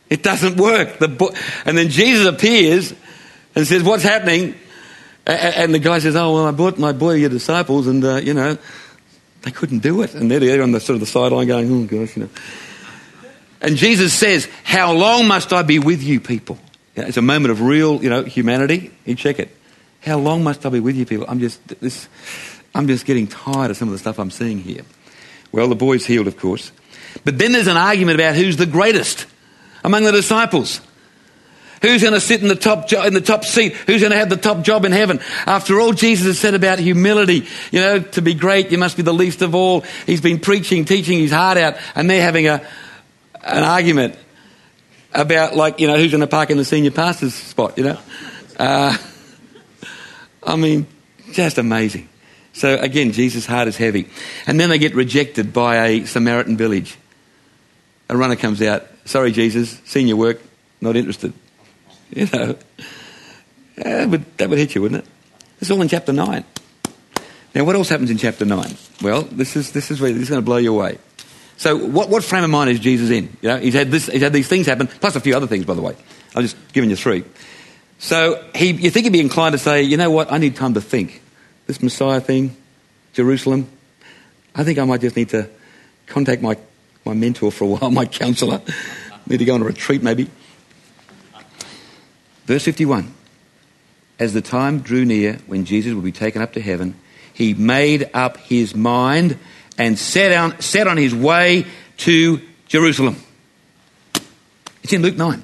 It 0.08 0.22
doesn't 0.22 0.56
work. 0.56 0.98
The 0.98 1.08
bo- 1.08 1.34
and 1.64 1.78
then 1.78 1.88
Jesus 1.88 2.26
appears 2.26 2.94
and 3.54 3.66
says, 3.66 3.82
What's 3.82 4.02
happening? 4.02 4.54
And 5.26 5.74
the 5.74 5.78
guy 5.78 5.98
says, 5.98 6.16
"Oh 6.16 6.34
well, 6.34 6.46
I 6.46 6.50
brought 6.50 6.78
my 6.78 6.92
boy 6.92 7.14
your 7.14 7.30
disciples, 7.30 7.86
and 7.86 8.04
uh, 8.04 8.16
you 8.16 8.34
know, 8.34 8.58
they 9.42 9.50
couldn't 9.50 9.80
do 9.80 10.02
it." 10.02 10.14
And 10.14 10.30
they're 10.30 10.40
there 10.40 10.62
on 10.62 10.72
the 10.72 10.80
sort 10.80 10.94
of 10.94 11.00
the 11.00 11.06
sideline, 11.06 11.46
going, 11.46 11.70
"Oh 11.70 11.84
gosh, 11.86 12.16
you 12.16 12.24
know." 12.24 12.30
And 13.60 13.76
Jesus 13.76 14.12
says, 14.12 14.48
"How 14.64 14.92
long 14.92 15.28
must 15.28 15.52
I 15.52 15.62
be 15.62 15.78
with 15.78 16.02
you, 16.02 16.20
people?" 16.20 16.58
It's 16.96 17.16
a 17.16 17.22
moment 17.22 17.52
of 17.52 17.60
real, 17.60 18.02
you 18.02 18.10
know, 18.10 18.24
humanity. 18.24 18.90
You 19.04 19.14
check 19.14 19.38
it. 19.38 19.56
How 20.00 20.18
long 20.18 20.42
must 20.42 20.66
I 20.66 20.70
be 20.70 20.80
with 20.80 20.96
you, 20.96 21.06
people? 21.06 21.26
I'm 21.28 21.38
just 21.38 21.66
this. 21.80 22.08
I'm 22.74 22.86
just 22.86 23.04
getting 23.04 23.26
tired 23.26 23.70
of 23.70 23.76
some 23.76 23.88
of 23.88 23.92
the 23.92 23.98
stuff 23.98 24.18
I'm 24.18 24.30
seeing 24.30 24.58
here. 24.58 24.82
Well, 25.52 25.68
the 25.68 25.76
boy's 25.76 26.06
healed, 26.06 26.28
of 26.28 26.38
course, 26.38 26.72
but 27.24 27.38
then 27.38 27.52
there's 27.52 27.66
an 27.66 27.76
argument 27.76 28.16
about 28.16 28.34
who's 28.34 28.56
the 28.56 28.66
greatest 28.66 29.26
among 29.84 30.04
the 30.04 30.12
disciples. 30.12 30.80
Who's 31.82 32.02
going 32.02 32.14
to 32.14 32.20
sit 32.20 32.42
in 32.42 32.48
the 32.48 32.56
top 32.56 32.88
jo- 32.88 33.04
in 33.04 33.14
the 33.14 33.22
top 33.22 33.44
seat? 33.44 33.74
Who's 33.74 34.02
going 34.02 34.12
to 34.12 34.18
have 34.18 34.28
the 34.28 34.36
top 34.36 34.62
job 34.62 34.84
in 34.84 34.92
heaven? 34.92 35.18
After 35.46 35.80
all 35.80 35.92
Jesus 35.92 36.26
has 36.26 36.38
said 36.38 36.54
about 36.54 36.78
humility, 36.78 37.46
you 37.70 37.80
know, 37.80 38.00
to 38.00 38.20
be 38.20 38.34
great, 38.34 38.70
you 38.70 38.76
must 38.76 38.98
be 38.98 39.02
the 39.02 39.14
least 39.14 39.40
of 39.40 39.54
all. 39.54 39.80
He's 40.04 40.20
been 40.20 40.40
preaching, 40.40 40.84
teaching 40.84 41.18
his 41.18 41.32
heart 41.32 41.56
out, 41.56 41.76
and 41.94 42.10
they're 42.10 42.22
having 42.22 42.48
a 42.48 42.62
an 43.42 43.64
argument 43.64 44.16
about 45.14 45.56
like 45.56 45.80
you 45.80 45.86
know 45.86 45.96
who's 45.96 46.10
going 46.10 46.20
to 46.20 46.26
park 46.26 46.50
in 46.50 46.58
the 46.58 46.64
senior 46.66 46.90
pastor's 46.90 47.34
spot. 47.34 47.78
You 47.78 47.84
know, 47.84 47.98
uh, 48.58 48.96
I 50.42 50.56
mean, 50.56 50.86
just 51.32 51.56
amazing. 51.56 52.10
So 52.52 52.76
again, 52.78 53.12
Jesus' 53.12 53.46
heart 53.46 53.68
is 53.68 53.76
heavy, 53.76 54.08
and 54.46 54.58
then 54.58 54.70
they 54.70 54.78
get 54.78 54.94
rejected 54.94 55.52
by 55.52 55.86
a 55.86 56.04
Samaritan 56.04 56.56
village. 56.56 56.96
A 58.08 58.16
runner 58.16 58.36
comes 58.36 58.60
out. 58.60 58.86
Sorry, 59.04 59.30
Jesus, 59.32 59.80
seen 59.84 60.08
your 60.08 60.16
work, 60.16 60.40
not 60.80 60.96
interested. 60.96 61.32
You 62.12 62.26
know, 62.32 62.56
that 63.76 64.08
would, 64.08 64.38
that 64.38 64.50
would 64.50 64.58
hit 64.58 64.74
you, 64.74 64.82
wouldn't 64.82 65.04
it? 65.04 65.10
It's 65.60 65.70
all 65.70 65.80
in 65.80 65.86
chapter 65.86 66.12
9. 66.12 66.44
Now, 67.54 67.64
what 67.64 67.76
else 67.76 67.88
happens 67.88 68.10
in 68.10 68.18
chapter 68.18 68.44
9? 68.44 68.76
Well, 69.02 69.22
this 69.22 69.56
is, 69.56 69.72
this 69.72 69.90
is 69.90 70.00
where 70.00 70.12
this 70.12 70.22
is 70.22 70.28
going 70.28 70.40
to 70.40 70.44
blow 70.44 70.56
you 70.56 70.74
away. 70.74 70.98
So, 71.56 71.76
what, 71.76 72.08
what 72.08 72.24
frame 72.24 72.44
of 72.44 72.50
mind 72.50 72.70
is 72.70 72.80
Jesus 72.80 73.10
in? 73.10 73.36
You 73.42 73.48
know, 73.50 73.58
he's 73.58 73.74
had, 73.74 73.90
this, 73.90 74.06
he's 74.06 74.22
had 74.22 74.32
these 74.32 74.48
things 74.48 74.66
happen, 74.66 74.86
plus 74.86 75.14
a 75.16 75.20
few 75.20 75.36
other 75.36 75.46
things, 75.46 75.64
by 75.64 75.74
the 75.74 75.82
way. 75.82 75.94
I'm 76.34 76.42
just 76.42 76.56
giving 76.72 76.90
you 76.90 76.96
three. 76.96 77.24
So, 77.98 78.42
he, 78.54 78.70
you 78.70 78.90
think 78.90 79.04
he'd 79.04 79.12
be 79.12 79.20
inclined 79.20 79.52
to 79.52 79.58
say, 79.58 79.82
you 79.82 79.96
know 79.96 80.10
what, 80.10 80.32
I 80.32 80.38
need 80.38 80.56
time 80.56 80.74
to 80.74 80.80
think. 80.80 81.22
This 81.70 81.84
Messiah 81.84 82.20
thing, 82.20 82.56
Jerusalem, 83.12 83.68
I 84.56 84.64
think 84.64 84.80
I 84.80 84.84
might 84.84 85.02
just 85.02 85.14
need 85.14 85.28
to 85.28 85.48
contact 86.06 86.42
my, 86.42 86.56
my 87.04 87.14
mentor 87.14 87.52
for 87.52 87.62
a 87.62 87.66
while, 87.68 87.90
my 87.92 88.06
counselor. 88.06 88.60
need 89.28 89.36
to 89.36 89.44
go 89.44 89.54
on 89.54 89.62
a 89.62 89.64
retreat, 89.66 90.02
maybe. 90.02 90.28
Verse 92.46 92.64
51 92.64 93.14
As 94.18 94.34
the 94.34 94.40
time 94.40 94.80
drew 94.80 95.04
near 95.04 95.34
when 95.46 95.64
Jesus 95.64 95.94
would 95.94 96.02
be 96.02 96.10
taken 96.10 96.42
up 96.42 96.54
to 96.54 96.60
heaven, 96.60 96.96
he 97.32 97.54
made 97.54 98.10
up 98.14 98.38
his 98.38 98.74
mind 98.74 99.38
and 99.78 99.96
set 99.96 100.36
on, 100.36 100.60
set 100.60 100.88
on 100.88 100.96
his 100.96 101.14
way 101.14 101.66
to 101.98 102.40
Jerusalem. 102.66 103.14
It's 104.82 104.92
in 104.92 105.02
Luke 105.02 105.16
9. 105.16 105.40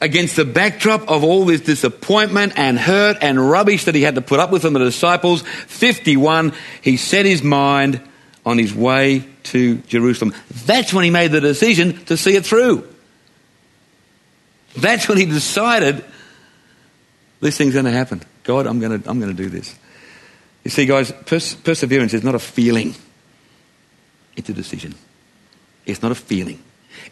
Against 0.00 0.36
the 0.36 0.44
backdrop 0.44 1.08
of 1.08 1.24
all 1.24 1.44
this 1.44 1.60
disappointment 1.60 2.52
and 2.56 2.78
hurt 2.78 3.16
and 3.20 3.50
rubbish 3.50 3.84
that 3.84 3.96
he 3.96 4.02
had 4.02 4.14
to 4.14 4.20
put 4.20 4.38
up 4.38 4.52
with 4.52 4.62
from 4.62 4.72
the 4.72 4.78
disciples, 4.78 5.42
51, 5.42 6.52
he 6.82 6.96
set 6.96 7.26
his 7.26 7.42
mind 7.42 8.00
on 8.46 8.58
his 8.58 8.72
way 8.72 9.24
to 9.44 9.76
Jerusalem. 9.88 10.34
That's 10.66 10.94
when 10.94 11.04
he 11.04 11.10
made 11.10 11.32
the 11.32 11.40
decision 11.40 12.04
to 12.06 12.16
see 12.16 12.36
it 12.36 12.46
through. 12.46 12.88
That's 14.76 15.08
when 15.08 15.18
he 15.18 15.26
decided 15.26 16.04
this 17.40 17.56
thing's 17.56 17.74
going 17.74 17.84
to 17.84 17.90
happen. 17.90 18.22
God, 18.44 18.66
I'm 18.66 18.80
going 18.80 19.02
to, 19.02 19.10
I'm 19.10 19.20
going 19.20 19.34
to 19.34 19.42
do 19.42 19.50
this. 19.50 19.76
You 20.64 20.70
see, 20.70 20.86
guys, 20.86 21.12
pers- 21.26 21.54
perseverance 21.54 22.14
is 22.14 22.22
not 22.22 22.34
a 22.34 22.38
feeling, 22.38 22.94
it's 24.36 24.48
a 24.48 24.52
decision. 24.52 24.94
It's 25.86 26.02
not 26.02 26.12
a 26.12 26.14
feeling, 26.14 26.62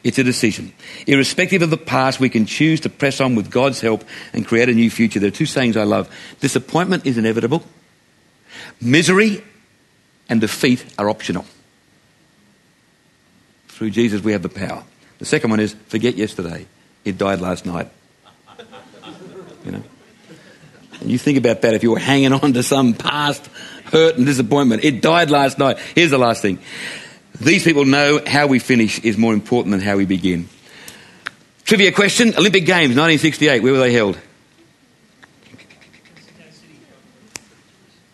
it's 0.04 0.18
a 0.18 0.24
decision. 0.24 0.72
Irrespective 1.06 1.62
of 1.62 1.70
the 1.70 1.76
past, 1.76 2.20
we 2.20 2.28
can 2.28 2.46
choose 2.46 2.80
to 2.80 2.88
press 2.88 3.20
on 3.20 3.34
with 3.34 3.50
God's 3.50 3.80
help 3.80 4.04
and 4.32 4.46
create 4.46 4.68
a 4.68 4.74
new 4.74 4.90
future. 4.90 5.20
There 5.20 5.28
are 5.28 5.32
two 5.32 5.46
sayings 5.46 5.76
I 5.76 5.84
love 5.84 6.08
disappointment 6.40 7.06
is 7.06 7.18
inevitable, 7.18 7.62
misery 8.80 9.42
and 10.28 10.40
defeat 10.40 10.84
are 10.98 11.08
optional. 11.08 11.44
Through 13.68 13.90
Jesus, 13.90 14.22
we 14.22 14.32
have 14.32 14.42
the 14.42 14.48
power. 14.48 14.84
The 15.18 15.24
second 15.24 15.50
one 15.50 15.60
is 15.60 15.74
forget 15.88 16.16
yesterday. 16.16 16.66
It 17.04 17.18
died 17.18 17.40
last 17.40 17.66
night. 17.66 17.90
You 19.64 19.72
know? 19.72 19.82
And 21.00 21.10
you 21.10 21.18
think 21.18 21.38
about 21.38 21.60
that 21.62 21.74
if 21.74 21.82
you 21.82 21.90
were 21.90 21.98
hanging 21.98 22.32
on 22.32 22.52
to 22.54 22.62
some 22.62 22.94
past 22.94 23.46
hurt 23.86 24.16
and 24.16 24.26
disappointment. 24.26 24.84
It 24.84 25.00
died 25.00 25.30
last 25.30 25.58
night. 25.58 25.78
Here's 25.94 26.10
the 26.10 26.18
last 26.18 26.42
thing. 26.42 26.58
These 27.40 27.64
people 27.64 27.84
know 27.84 28.20
how 28.26 28.46
we 28.46 28.58
finish 28.58 28.98
is 29.00 29.18
more 29.18 29.34
important 29.34 29.72
than 29.72 29.80
how 29.80 29.96
we 29.96 30.06
begin. 30.06 30.48
Trivia 31.64 31.92
question 31.92 32.28
Olympic 32.36 32.64
Games 32.64 32.96
1968, 32.96 33.62
where 33.62 33.72
were 33.72 33.78
they 33.78 33.92
held? 33.92 34.18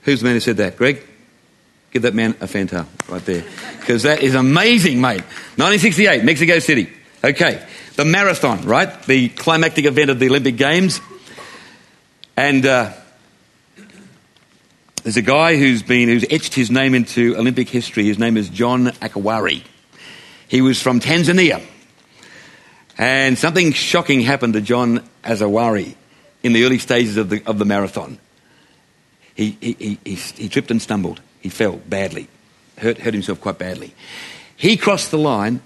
Who's 0.02 0.20
the 0.20 0.24
man 0.24 0.35
who 0.35 0.40
said 0.40 0.56
that? 0.56 0.76
Greg? 0.76 1.02
Give 1.92 2.02
that 2.02 2.14
man 2.14 2.30
a 2.40 2.46
Fanta 2.46 2.87
right 3.08 3.24
there. 3.24 3.44
Because 3.78 4.02
that 4.04 4.22
is 4.22 4.35
amazing, 4.35 5.00
mate. 5.00 5.20
1968, 5.56 6.24
Mexico 6.24 6.58
City. 6.58 6.90
Okay. 7.22 7.64
The 7.96 8.04
marathon, 8.04 8.62
right? 8.62 9.02
The 9.04 9.28
climactic 9.28 9.85
event 9.85 10.11
of 10.11 10.18
the 10.18 10.28
Olympic 10.28 10.56
Games. 10.56 11.00
And 12.37 12.64
uh, 12.64 12.92
there's 15.02 15.16
a 15.16 15.22
guy 15.22 15.56
who's 15.56 15.82
been 15.82 16.08
who's 16.08 16.24
etched 16.30 16.54
his 16.54 16.70
name 16.70 16.94
into 16.94 17.36
Olympic 17.36 17.68
history. 17.68 18.04
His 18.04 18.18
name 18.18 18.36
is 18.36 18.48
John 18.48 18.86
Akhwari. 18.86 19.64
He 20.46 20.60
was 20.60 20.80
from 20.80 21.00
Tanzania. 21.00 21.64
And 22.98 23.36
something 23.36 23.72
shocking 23.72 24.20
happened 24.20 24.52
to 24.52 24.60
John 24.60 25.02
Akhwari 25.24 25.96
in 26.42 26.52
the 26.52 26.64
early 26.64 26.78
stages 26.78 27.16
of 27.16 27.30
the, 27.30 27.42
of 27.46 27.58
the 27.58 27.64
marathon. 27.64 28.18
He, 29.34 29.56
he, 29.60 29.98
he, 30.04 30.14
he, 30.14 30.48
tripped 30.48 30.70
and 30.70 30.80
stumbled. 30.80 31.20
He 31.40 31.48
fell 31.48 31.76
badly, 31.76 32.28
hurt, 32.78 32.98
hurt 32.98 33.14
himself 33.14 33.40
quite 33.40 33.58
badly. 33.58 33.94
He 34.56 34.76
crossed 34.76 35.10
the 35.10 35.18
line 35.18 35.62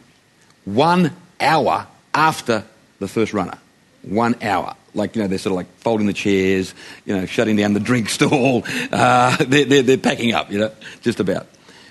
one 0.64 1.14
hour 1.40 1.88
after 2.14 2.64
the 3.01 3.09
first 3.09 3.35
runner. 3.35 3.59
One 4.03 4.37
hour. 4.40 4.77
Like, 4.97 5.15
you 5.15 5.23
know, 5.23 5.29
they're 5.29 5.39
sort 5.39 5.53
of 5.53 5.57
like 5.57 5.73
folding 5.79 6.07
the 6.07 6.13
chairs, 6.13 6.75
you 7.05 7.17
know, 7.17 7.27
shutting 7.27 7.57
down 7.57 7.75
the 7.75 7.81
drink 7.81 8.09
stall. 8.11 8.65
Uh, 8.91 9.37
they're, 9.45 9.65
they're, 9.65 9.83
they're 9.83 9.99
packing 9.99 10.33
up, 10.33 10.51
you 10.51 10.59
know, 10.59 10.73
just 11.03 11.21
about. 11.21 11.47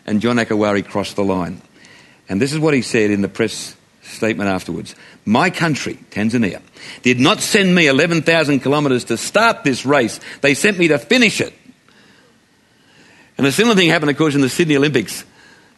And 0.06 0.22
John 0.22 0.38
Akhwari 0.38 0.86
crossed 0.86 1.15
the 1.15 1.24
line. 1.24 1.62
And 2.28 2.41
this 2.41 2.54
is 2.54 2.60
what 2.60 2.74
he 2.74 2.82
said 2.82 3.12
in 3.12 3.22
the 3.22 3.30
press 3.30 3.76
statement 4.04 4.50
afterwards. 4.50 4.96
My 5.26 5.50
country, 5.50 5.98
Tanzania, 6.12 6.62
did 7.02 7.20
not 7.20 7.39
send 7.39 7.74
me 7.74 7.88
11,000 7.88 8.60
kilometres 8.60 9.06
to 9.06 9.18
start 9.18 9.63
this 9.63 9.86
race. 9.86 10.20
They 10.41 10.54
sent 10.54 10.78
me 10.78 10.89
to 10.89 10.98
finish 10.98 11.41
it. 11.41 11.54
And 13.38 13.46
a 13.46 13.52
similar 13.52 13.76
thing 13.76 13.89
happened, 13.89 14.12
of 14.12 14.18
course, 14.18 14.36
in 14.36 14.41
the 14.41 14.50
Sydney 14.50 14.78
Olympics 14.78 15.26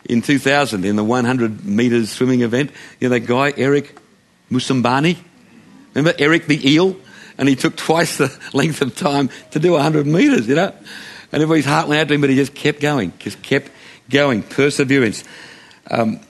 in 0.06 0.22
2000 0.22 0.86
in 0.86 0.96
the 0.96 1.04
100 1.04 1.66
metres 1.66 2.12
swimming 2.12 2.42
event. 2.42 2.72
You 3.00 3.10
know 3.10 3.16
that 3.16 3.22
guy, 3.22 3.54
Eric 3.58 3.98
Moussambani? 4.52 5.18
Remember 5.94 6.13
Eric 6.20 6.46
the 6.46 6.70
eel? 6.70 6.96
And 7.38 7.47
he 7.47 7.56
took 7.56 7.76
twice 7.76 8.17
the 8.17 8.36
length 8.54 8.82
of 8.82 8.95
time 8.95 9.30
to 9.52 9.60
do 9.60 9.73
100 9.73 10.08
metres, 10.08 10.47
you 10.47 10.56
know? 10.56 10.73
And 11.32 11.43
everybody's 11.43 11.65
heart 11.65 11.88
went 11.88 12.02
out 12.02 12.08
to 12.08 12.13
him, 12.13 12.21
but 12.21 12.30
he 12.30 12.36
just 12.36 12.56
kept 12.56 12.80
going, 12.80 13.13
just 13.19 13.41
kept 13.41 13.69
going. 14.10 14.43
Perseverance. 14.43 15.23
Um, 15.89 16.21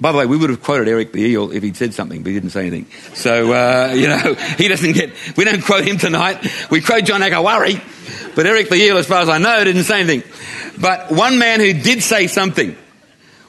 By 0.00 0.12
the 0.12 0.18
way, 0.18 0.24
we 0.24 0.38
would 0.38 0.48
have 0.48 0.62
quoted 0.62 0.88
Eric 0.88 1.12
the 1.12 1.20
Eel 1.20 1.52
if 1.52 1.62
he'd 1.62 1.76
said 1.76 1.92
something, 1.92 2.22
but 2.22 2.30
he 2.30 2.34
didn't 2.34 2.50
say 2.50 2.66
anything. 2.66 2.86
So, 3.12 3.52
uh, 3.52 3.92
you 3.94 4.08
know, 4.08 4.34
he 4.56 4.68
doesn't 4.68 4.92
get, 4.92 5.12
we 5.36 5.44
don't 5.44 5.62
quote 5.62 5.84
him 5.84 5.98
tonight. 5.98 6.46
We 6.70 6.80
quote 6.80 7.04
John 7.04 7.20
Akhwari, 7.20 8.34
but 8.34 8.46
Eric 8.46 8.70
the 8.70 8.76
Eel, 8.76 8.96
as 8.96 9.06
far 9.06 9.20
as 9.20 9.28
I 9.28 9.36
know, 9.36 9.62
didn't 9.62 9.84
say 9.84 10.00
anything. 10.00 10.22
But 10.80 11.12
one 11.12 11.38
man 11.38 11.60
who 11.60 11.74
did 11.74 12.02
say 12.02 12.28
something, 12.28 12.76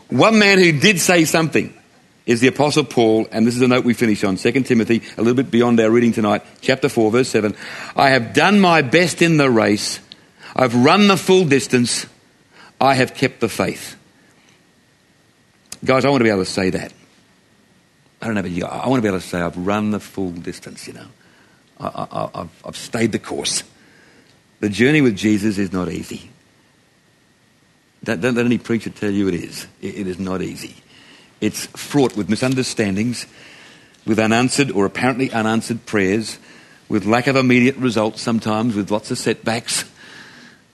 one 0.09 0.39
man 0.39 0.59
who 0.59 0.77
did 0.77 0.99
say 0.99 1.23
something 1.23 1.73
is 2.31 2.41
the 2.41 2.47
Apostle 2.47 2.83
Paul, 2.83 3.27
and 3.31 3.45
this 3.45 3.53
is 3.53 3.59
the 3.59 3.67
note 3.67 3.85
we 3.85 3.93
finish 3.93 4.23
on, 4.23 4.37
2 4.37 4.51
Timothy, 4.63 5.01
a 5.17 5.21
little 5.21 5.35
bit 5.35 5.51
beyond 5.51 5.79
our 5.79 5.91
reading 5.91 6.13
tonight, 6.13 6.43
chapter 6.61 6.89
4, 6.89 7.11
verse 7.11 7.29
7. 7.29 7.55
I 7.95 8.09
have 8.09 8.33
done 8.33 8.59
my 8.59 8.81
best 8.81 9.21
in 9.21 9.37
the 9.37 9.49
race. 9.49 9.99
I've 10.55 10.73
run 10.73 11.07
the 11.07 11.17
full 11.17 11.45
distance. 11.45 12.05
I 12.79 12.95
have 12.95 13.13
kept 13.13 13.41
the 13.41 13.49
faith. 13.49 13.97
Guys, 15.83 16.05
I 16.05 16.09
want 16.09 16.21
to 16.21 16.23
be 16.23 16.29
able 16.29 16.45
to 16.45 16.49
say 16.49 16.69
that. 16.71 16.93
I 18.21 18.25
don't 18.25 18.35
know 18.35 18.41
about 18.41 18.51
you. 18.51 18.65
I 18.65 18.87
want 18.87 18.99
to 18.99 19.01
be 19.01 19.07
able 19.07 19.19
to 19.19 19.27
say 19.27 19.41
I've 19.41 19.57
run 19.57 19.91
the 19.91 19.99
full 19.99 20.31
distance, 20.31 20.87
you 20.87 20.93
know. 20.93 21.07
I, 21.79 22.47
have 22.65 22.77
stayed 22.77 23.11
the 23.11 23.19
course. 23.19 23.63
The 24.59 24.69
journey 24.69 25.01
with 25.01 25.17
Jesus 25.17 25.57
is 25.57 25.73
not 25.73 25.91
easy. 25.91 26.29
Don't, 28.03 28.21
don't 28.21 28.35
let 28.35 28.45
any 28.45 28.59
preacher 28.59 28.91
tell 28.91 29.11
you 29.11 29.27
it 29.27 29.33
is. 29.33 29.67
It, 29.81 29.99
it 29.99 30.07
is 30.07 30.19
not 30.19 30.41
easy. 30.41 30.75
It's 31.41 31.65
fraught 31.65 32.15
with 32.15 32.29
misunderstandings, 32.29 33.25
with 34.05 34.19
unanswered 34.19 34.69
or 34.71 34.85
apparently 34.85 35.31
unanswered 35.31 35.87
prayers, 35.87 36.37
with 36.87 37.05
lack 37.05 37.25
of 37.25 37.35
immediate 37.35 37.75
results 37.77 38.21
sometimes, 38.21 38.75
with 38.75 38.91
lots 38.91 39.09
of 39.09 39.17
setbacks, 39.17 39.85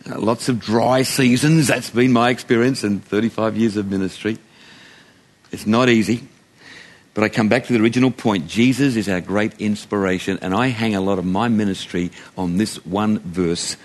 uh, 0.10 0.20
lots 0.20 0.50
of 0.50 0.60
dry 0.60 1.04
seasons. 1.04 1.68
That's 1.68 1.90
been 1.90 2.12
my 2.12 2.30
experience 2.30 2.84
in 2.84 3.00
35 3.00 3.56
years 3.56 3.78
of 3.78 3.90
ministry. 3.90 4.38
It's 5.52 5.66
not 5.66 5.88
easy. 5.88 6.28
But 7.14 7.24
I 7.24 7.30
come 7.30 7.50
back 7.50 7.66
to 7.66 7.74
the 7.74 7.82
original 7.82 8.12
point. 8.12 8.48
Jesus 8.48 8.96
is 8.96 9.10
our 9.10 9.22
great 9.22 9.60
inspiration, 9.60 10.38
and 10.42 10.54
I 10.54 10.68
hang 10.68 10.96
a 10.96 11.02
lot 11.02 11.18
of 11.18 11.26
my 11.26 11.48
ministry 11.48 12.12
on 12.38 12.58
this 12.58 12.86
one 12.86 13.20
verse 13.20 13.78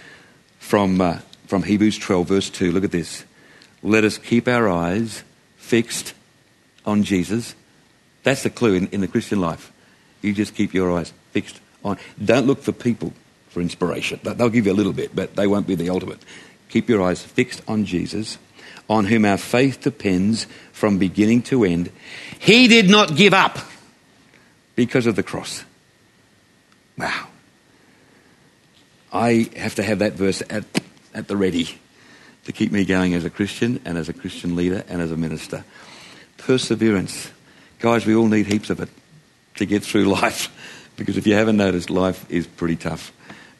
from, 0.59 1.01
uh, 1.01 1.21
from 1.47 1.62
Hebrews 1.62 1.99
12, 1.99 2.29
verse 2.29 2.51
2. 2.51 2.73
Look 2.73 2.85
at 2.85 2.90
this. 2.90 3.25
Let 3.83 4.05
us 4.05 4.18
keep 4.18 4.49
our 4.49 4.68
eyes 4.68 5.23
fixed 5.57 6.12
on 6.85 7.03
Jesus. 7.03 7.55
That's 8.23 8.42
the 8.42 8.51
clue 8.51 8.75
in, 8.75 8.88
in 8.88 9.01
the 9.01 9.09
Christian 9.09 9.40
life. 9.40 9.73
You 10.21 10.33
just 10.33 10.55
keep 10.55 10.75
your 10.75 10.97
eyes 10.97 11.12
fixed 11.33 11.61
on. 11.85 11.99
Don't 12.23 12.47
look 12.47 12.62
for 12.62 12.73
people 12.73 13.12
for 13.49 13.61
inspiration. 13.61 14.21
They'll 14.23 14.49
give 14.49 14.66
you 14.66 14.73
a 14.73 14.75
little 14.75 14.92
bit, 14.92 15.14
but 15.14 15.37
they 15.37 15.47
won't 15.47 15.66
be 15.66 15.75
the 15.75 15.90
ultimate. 15.90 16.21
Keep 16.68 16.88
your 16.88 17.03
eyes 17.03 17.23
fixed 17.23 17.61
on 17.68 17.85
Jesus 17.85 18.38
on 18.88 19.07
whom 19.07 19.25
our 19.25 19.38
faith 19.38 19.81
depends 19.81 20.47
from 20.73 20.99
beginning 20.99 21.42
to 21.42 21.64
end. 21.64 21.90
He 22.38 22.68
did 22.68 22.90
not 22.90 23.16
give 23.16 23.35
up 23.35 23.59
because 24.75 25.07
of 25.07 25.16
the 25.16 25.23
cross. 25.23 25.64
Wow. 26.97 27.29
I 29.12 29.51
have 29.57 29.75
to 29.77 29.83
have 29.83 29.99
that 30.01 30.14
verse 30.14 30.42
at, 30.49 30.64
at 31.14 31.29
the 31.29 31.37
ready 31.37 31.68
to 32.45 32.53
keep 32.53 32.73
me 32.73 32.85
going 32.85 33.14
as 33.14 33.25
a 33.25 33.31
Christian 33.31 33.81
and 33.85 33.97
as 33.97 34.09
a 34.09 34.12
Christian 34.12 34.57
leader 34.57 34.85
and 34.88 35.01
as 35.01 35.12
a 35.12 35.16
minister. 35.16 35.64
Perseverance. 36.46 37.31
Guys, 37.78 38.05
we 38.05 38.14
all 38.14 38.26
need 38.26 38.46
heaps 38.46 38.70
of 38.70 38.81
it 38.81 38.88
to 39.57 39.66
get 39.66 39.85
through 39.85 40.05
life 40.20 40.48
because 40.96 41.16
if 41.16 41.26
you 41.26 41.35
haven't 41.35 41.57
noticed, 41.57 41.88
life 41.88 42.28
is 42.31 42.46
pretty 42.46 42.76
tough 42.76 43.12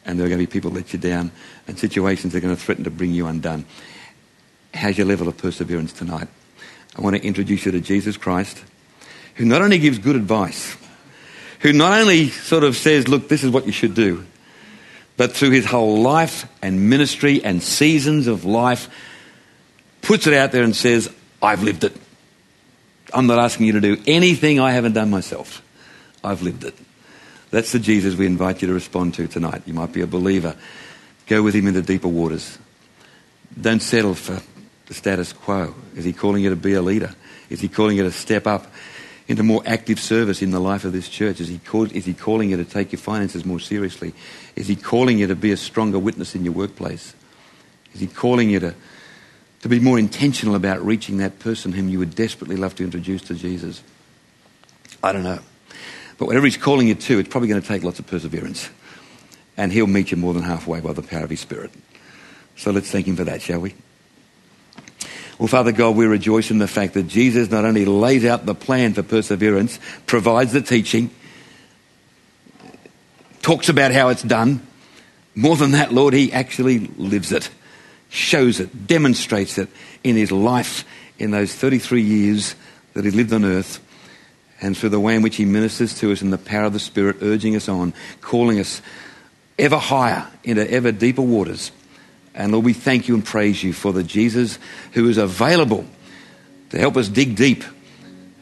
and 0.05 0.19
there 0.19 0.25
are 0.25 0.29
going 0.29 0.39
to 0.39 0.47
be 0.47 0.51
people 0.51 0.71
let 0.71 0.91
you 0.91 0.99
down 0.99 1.31
and 1.67 1.79
situations 1.79 2.33
that 2.33 2.39
are 2.39 2.41
going 2.41 2.55
to 2.55 2.61
threaten 2.61 2.83
to 2.83 2.89
bring 2.89 3.11
you 3.11 3.27
undone. 3.27 3.65
How's 4.73 4.97
your 4.97 5.07
level 5.07 5.27
of 5.27 5.37
perseverance 5.37 5.93
tonight? 5.93 6.27
I 6.97 7.01
want 7.01 7.15
to 7.15 7.23
introduce 7.23 7.65
you 7.65 7.71
to 7.71 7.79
Jesus 7.79 8.17
Christ, 8.17 8.63
who 9.35 9.45
not 9.45 9.61
only 9.61 9.79
gives 9.79 9.97
good 9.97 10.15
advice, 10.15 10.75
who 11.59 11.71
not 11.71 12.01
only 12.01 12.29
sort 12.29 12.63
of 12.63 12.75
says, 12.75 13.07
look, 13.07 13.29
this 13.29 13.43
is 13.43 13.49
what 13.49 13.65
you 13.65 13.71
should 13.71 13.95
do, 13.95 14.25
but 15.15 15.31
through 15.31 15.51
his 15.51 15.65
whole 15.65 16.01
life 16.01 16.51
and 16.61 16.89
ministry 16.89 17.43
and 17.43 17.63
seasons 17.63 18.27
of 18.27 18.43
life, 18.43 18.89
puts 20.01 20.27
it 20.27 20.33
out 20.33 20.51
there 20.51 20.63
and 20.63 20.75
says, 20.75 21.09
I've 21.41 21.63
lived 21.63 21.85
it. 21.85 21.95
I'm 23.13 23.27
not 23.27 23.39
asking 23.39 23.67
you 23.67 23.73
to 23.73 23.81
do 23.81 24.01
anything 24.07 24.59
I 24.59 24.71
haven't 24.71 24.93
done 24.93 25.09
myself. 25.09 25.61
I've 26.23 26.41
lived 26.41 26.63
it. 26.63 26.75
That's 27.51 27.71
the 27.71 27.79
Jesus 27.79 28.15
we 28.15 28.25
invite 28.25 28.61
you 28.61 28.67
to 28.67 28.73
respond 28.73 29.13
to 29.15 29.27
tonight. 29.27 29.63
You 29.65 29.73
might 29.73 29.93
be 29.93 30.01
a 30.01 30.07
believer. 30.07 30.55
Go 31.27 31.43
with 31.43 31.53
him 31.53 31.67
into 31.67 31.81
deeper 31.81 32.07
waters. 32.07 32.57
Don't 33.59 33.81
settle 33.81 34.15
for 34.15 34.41
the 34.87 34.93
status 34.93 35.33
quo? 35.33 35.75
Is 35.95 36.03
he 36.03 36.13
calling 36.13 36.43
you 36.43 36.49
to 36.49 36.55
be 36.55 36.73
a 36.73 36.81
leader? 36.81 37.13
Is 37.49 37.61
he 37.61 37.67
calling 37.67 37.97
you 37.97 38.03
to 38.03 38.11
step 38.11 38.47
up 38.47 38.71
into 39.27 39.43
more 39.43 39.61
active 39.65 39.99
service 39.99 40.41
in 40.41 40.51
the 40.51 40.59
life 40.59 40.83
of 40.83 40.91
this 40.91 41.07
church? 41.07 41.39
Is 41.39 41.47
he, 41.47 41.59
call, 41.59 41.85
is 41.85 42.05
he 42.05 42.13
calling 42.13 42.49
you 42.49 42.57
to 42.57 42.65
take 42.65 42.91
your 42.91 42.99
finances 42.99 43.45
more 43.45 43.59
seriously? 43.59 44.13
Is 44.55 44.67
he 44.67 44.75
calling 44.75 45.19
you 45.19 45.27
to 45.27 45.35
be 45.35 45.51
a 45.51 45.57
stronger 45.57 45.99
witness 45.99 46.35
in 46.35 46.43
your 46.43 46.53
workplace? 46.53 47.13
Is 47.93 48.01
he 48.01 48.07
calling 48.07 48.49
you 48.49 48.59
to, 48.59 48.75
to 49.63 49.69
be 49.69 49.79
more 49.79 49.97
intentional 49.97 50.55
about 50.55 50.85
reaching 50.85 51.19
that 51.19 51.39
person 51.39 51.71
whom 51.71 51.87
you 51.87 51.97
would 51.97 52.13
desperately 52.15 52.57
love 52.57 52.75
to 52.75 52.83
introduce 52.83 53.21
to 53.21 53.33
Jesus? 53.33 53.81
I 55.01 55.13
don't 55.13 55.23
know. 55.23 55.39
But 56.17 56.25
whatever 56.25 56.45
he's 56.45 56.57
calling 56.57 56.89
you 56.89 56.95
to, 56.95 57.19
it's 57.19 57.29
probably 57.29 57.47
going 57.47 57.61
to 57.61 57.67
take 57.67 57.81
lots 57.81 57.97
of 57.97 58.05
perseverance. 58.05 58.69
And 59.55 59.71
he'll 59.71 59.87
meet 59.87 60.11
you 60.11 60.17
more 60.17 60.33
than 60.33 60.43
halfway 60.43 60.81
by 60.81 60.91
the 60.91 61.01
power 61.01 61.23
of 61.23 61.29
his 61.29 61.39
Spirit. 61.39 61.71
So 62.57 62.71
let's 62.71 62.91
thank 62.91 63.07
him 63.07 63.15
for 63.15 63.23
that, 63.23 63.41
shall 63.41 63.61
we? 63.61 63.73
Well, 65.39 65.47
Father 65.47 65.71
God, 65.71 65.95
we 65.95 66.07
rejoice 66.07 66.51
in 66.51 66.57
the 66.57 66.67
fact 66.67 66.93
that 66.95 67.07
Jesus 67.07 67.49
not 67.49 67.63
only 67.63 67.85
lays 67.85 68.25
out 68.25 68.45
the 68.45 68.55
plan 68.55 68.93
for 68.93 69.01
perseverance, 69.01 69.79
provides 70.07 70.51
the 70.51 70.61
teaching, 70.61 71.09
talks 73.41 73.69
about 73.69 73.93
how 73.93 74.09
it's 74.09 74.23
done. 74.23 74.61
More 75.35 75.55
than 75.55 75.71
that, 75.71 75.93
Lord, 75.93 76.13
he 76.13 76.33
actually 76.33 76.79
lives 76.79 77.31
it, 77.31 77.49
shows 78.13 78.59
it, 78.59 78.85
demonstrates 78.85 79.57
it 79.57 79.67
in 80.03 80.15
his 80.15 80.31
life 80.31 80.85
in 81.17 81.31
those 81.31 81.53
33 81.53 82.01
years 82.01 82.55
that 82.93 83.03
he 83.03 83.11
lived 83.11 83.33
on 83.33 83.43
earth 83.43 83.79
and 84.61 84.77
through 84.77 84.89
the 84.89 84.99
way 84.99 85.15
in 85.15 85.23
which 85.23 85.35
he 85.35 85.45
ministers 85.45 85.95
to 85.95 86.11
us 86.11 86.21
in 86.21 86.29
the 86.29 86.37
power 86.37 86.65
of 86.65 86.73
the 86.73 86.79
Spirit, 86.79 87.17
urging 87.21 87.55
us 87.55 87.67
on, 87.67 87.91
calling 88.21 88.59
us 88.59 88.83
ever 89.57 89.77
higher 89.77 90.27
into 90.43 90.69
ever 90.71 90.91
deeper 90.91 91.23
waters. 91.23 91.71
And 92.35 92.51
Lord, 92.51 92.65
we 92.65 92.73
thank 92.73 93.07
you 93.07 93.15
and 93.15 93.25
praise 93.25 93.63
you 93.63 93.73
for 93.73 93.91
the 93.91 94.03
Jesus 94.03 94.59
who 94.93 95.09
is 95.09 95.17
available 95.17 95.85
to 96.69 96.77
help 96.77 96.97
us 96.97 97.07
dig 97.07 97.35
deep 97.35 97.63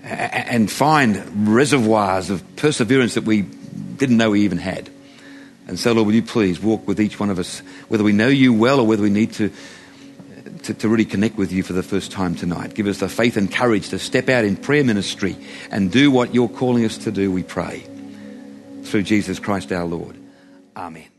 and 0.04 0.70
find 0.70 1.48
reservoirs 1.48 2.30
of 2.30 2.44
perseverance 2.58 3.14
that 3.14 3.24
we 3.24 3.42
didn't 3.42 4.18
know 4.18 4.32
we 4.32 4.42
even 4.42 4.58
had. 4.58 4.91
And 5.72 5.80
so, 5.80 5.94
Lord, 5.94 6.08
will 6.08 6.16
you 6.16 6.22
please 6.22 6.60
walk 6.60 6.86
with 6.86 7.00
each 7.00 7.18
one 7.18 7.30
of 7.30 7.40
us, 7.40 7.60
whether 7.88 8.04
we 8.04 8.12
know 8.12 8.28
you 8.28 8.52
well 8.52 8.82
or 8.82 8.86
whether 8.86 9.02
we 9.02 9.10
need 9.10 9.32
to, 9.36 9.50
to, 10.64 10.74
to, 10.74 10.90
really 10.90 11.06
connect 11.06 11.38
with 11.38 11.54
you 11.54 11.64
for 11.64 11.72
the 11.72 11.82
first 11.82 12.12
time 12.12 12.36
tonight. 12.36 12.74
Give 12.74 12.88
us 12.88 13.00
the 13.00 13.08
faith 13.08 13.38
and 13.38 13.50
courage 13.50 13.88
to 13.92 13.98
step 13.98 14.28
out 14.28 14.44
in 14.44 14.58
prayer 14.58 14.84
ministry 14.84 15.38
and 15.72 15.90
do 15.90 16.12
what 16.12 16.36
you're 16.36 16.50
calling 16.50 16.84
us 16.84 16.98
to 16.98 17.12
do, 17.14 17.32
we 17.32 17.44
pray. 17.44 17.86
Through 18.84 19.04
Jesus 19.04 19.40
Christ 19.40 19.72
our 19.72 19.86
Lord. 19.86 20.18
Amen. 20.76 21.11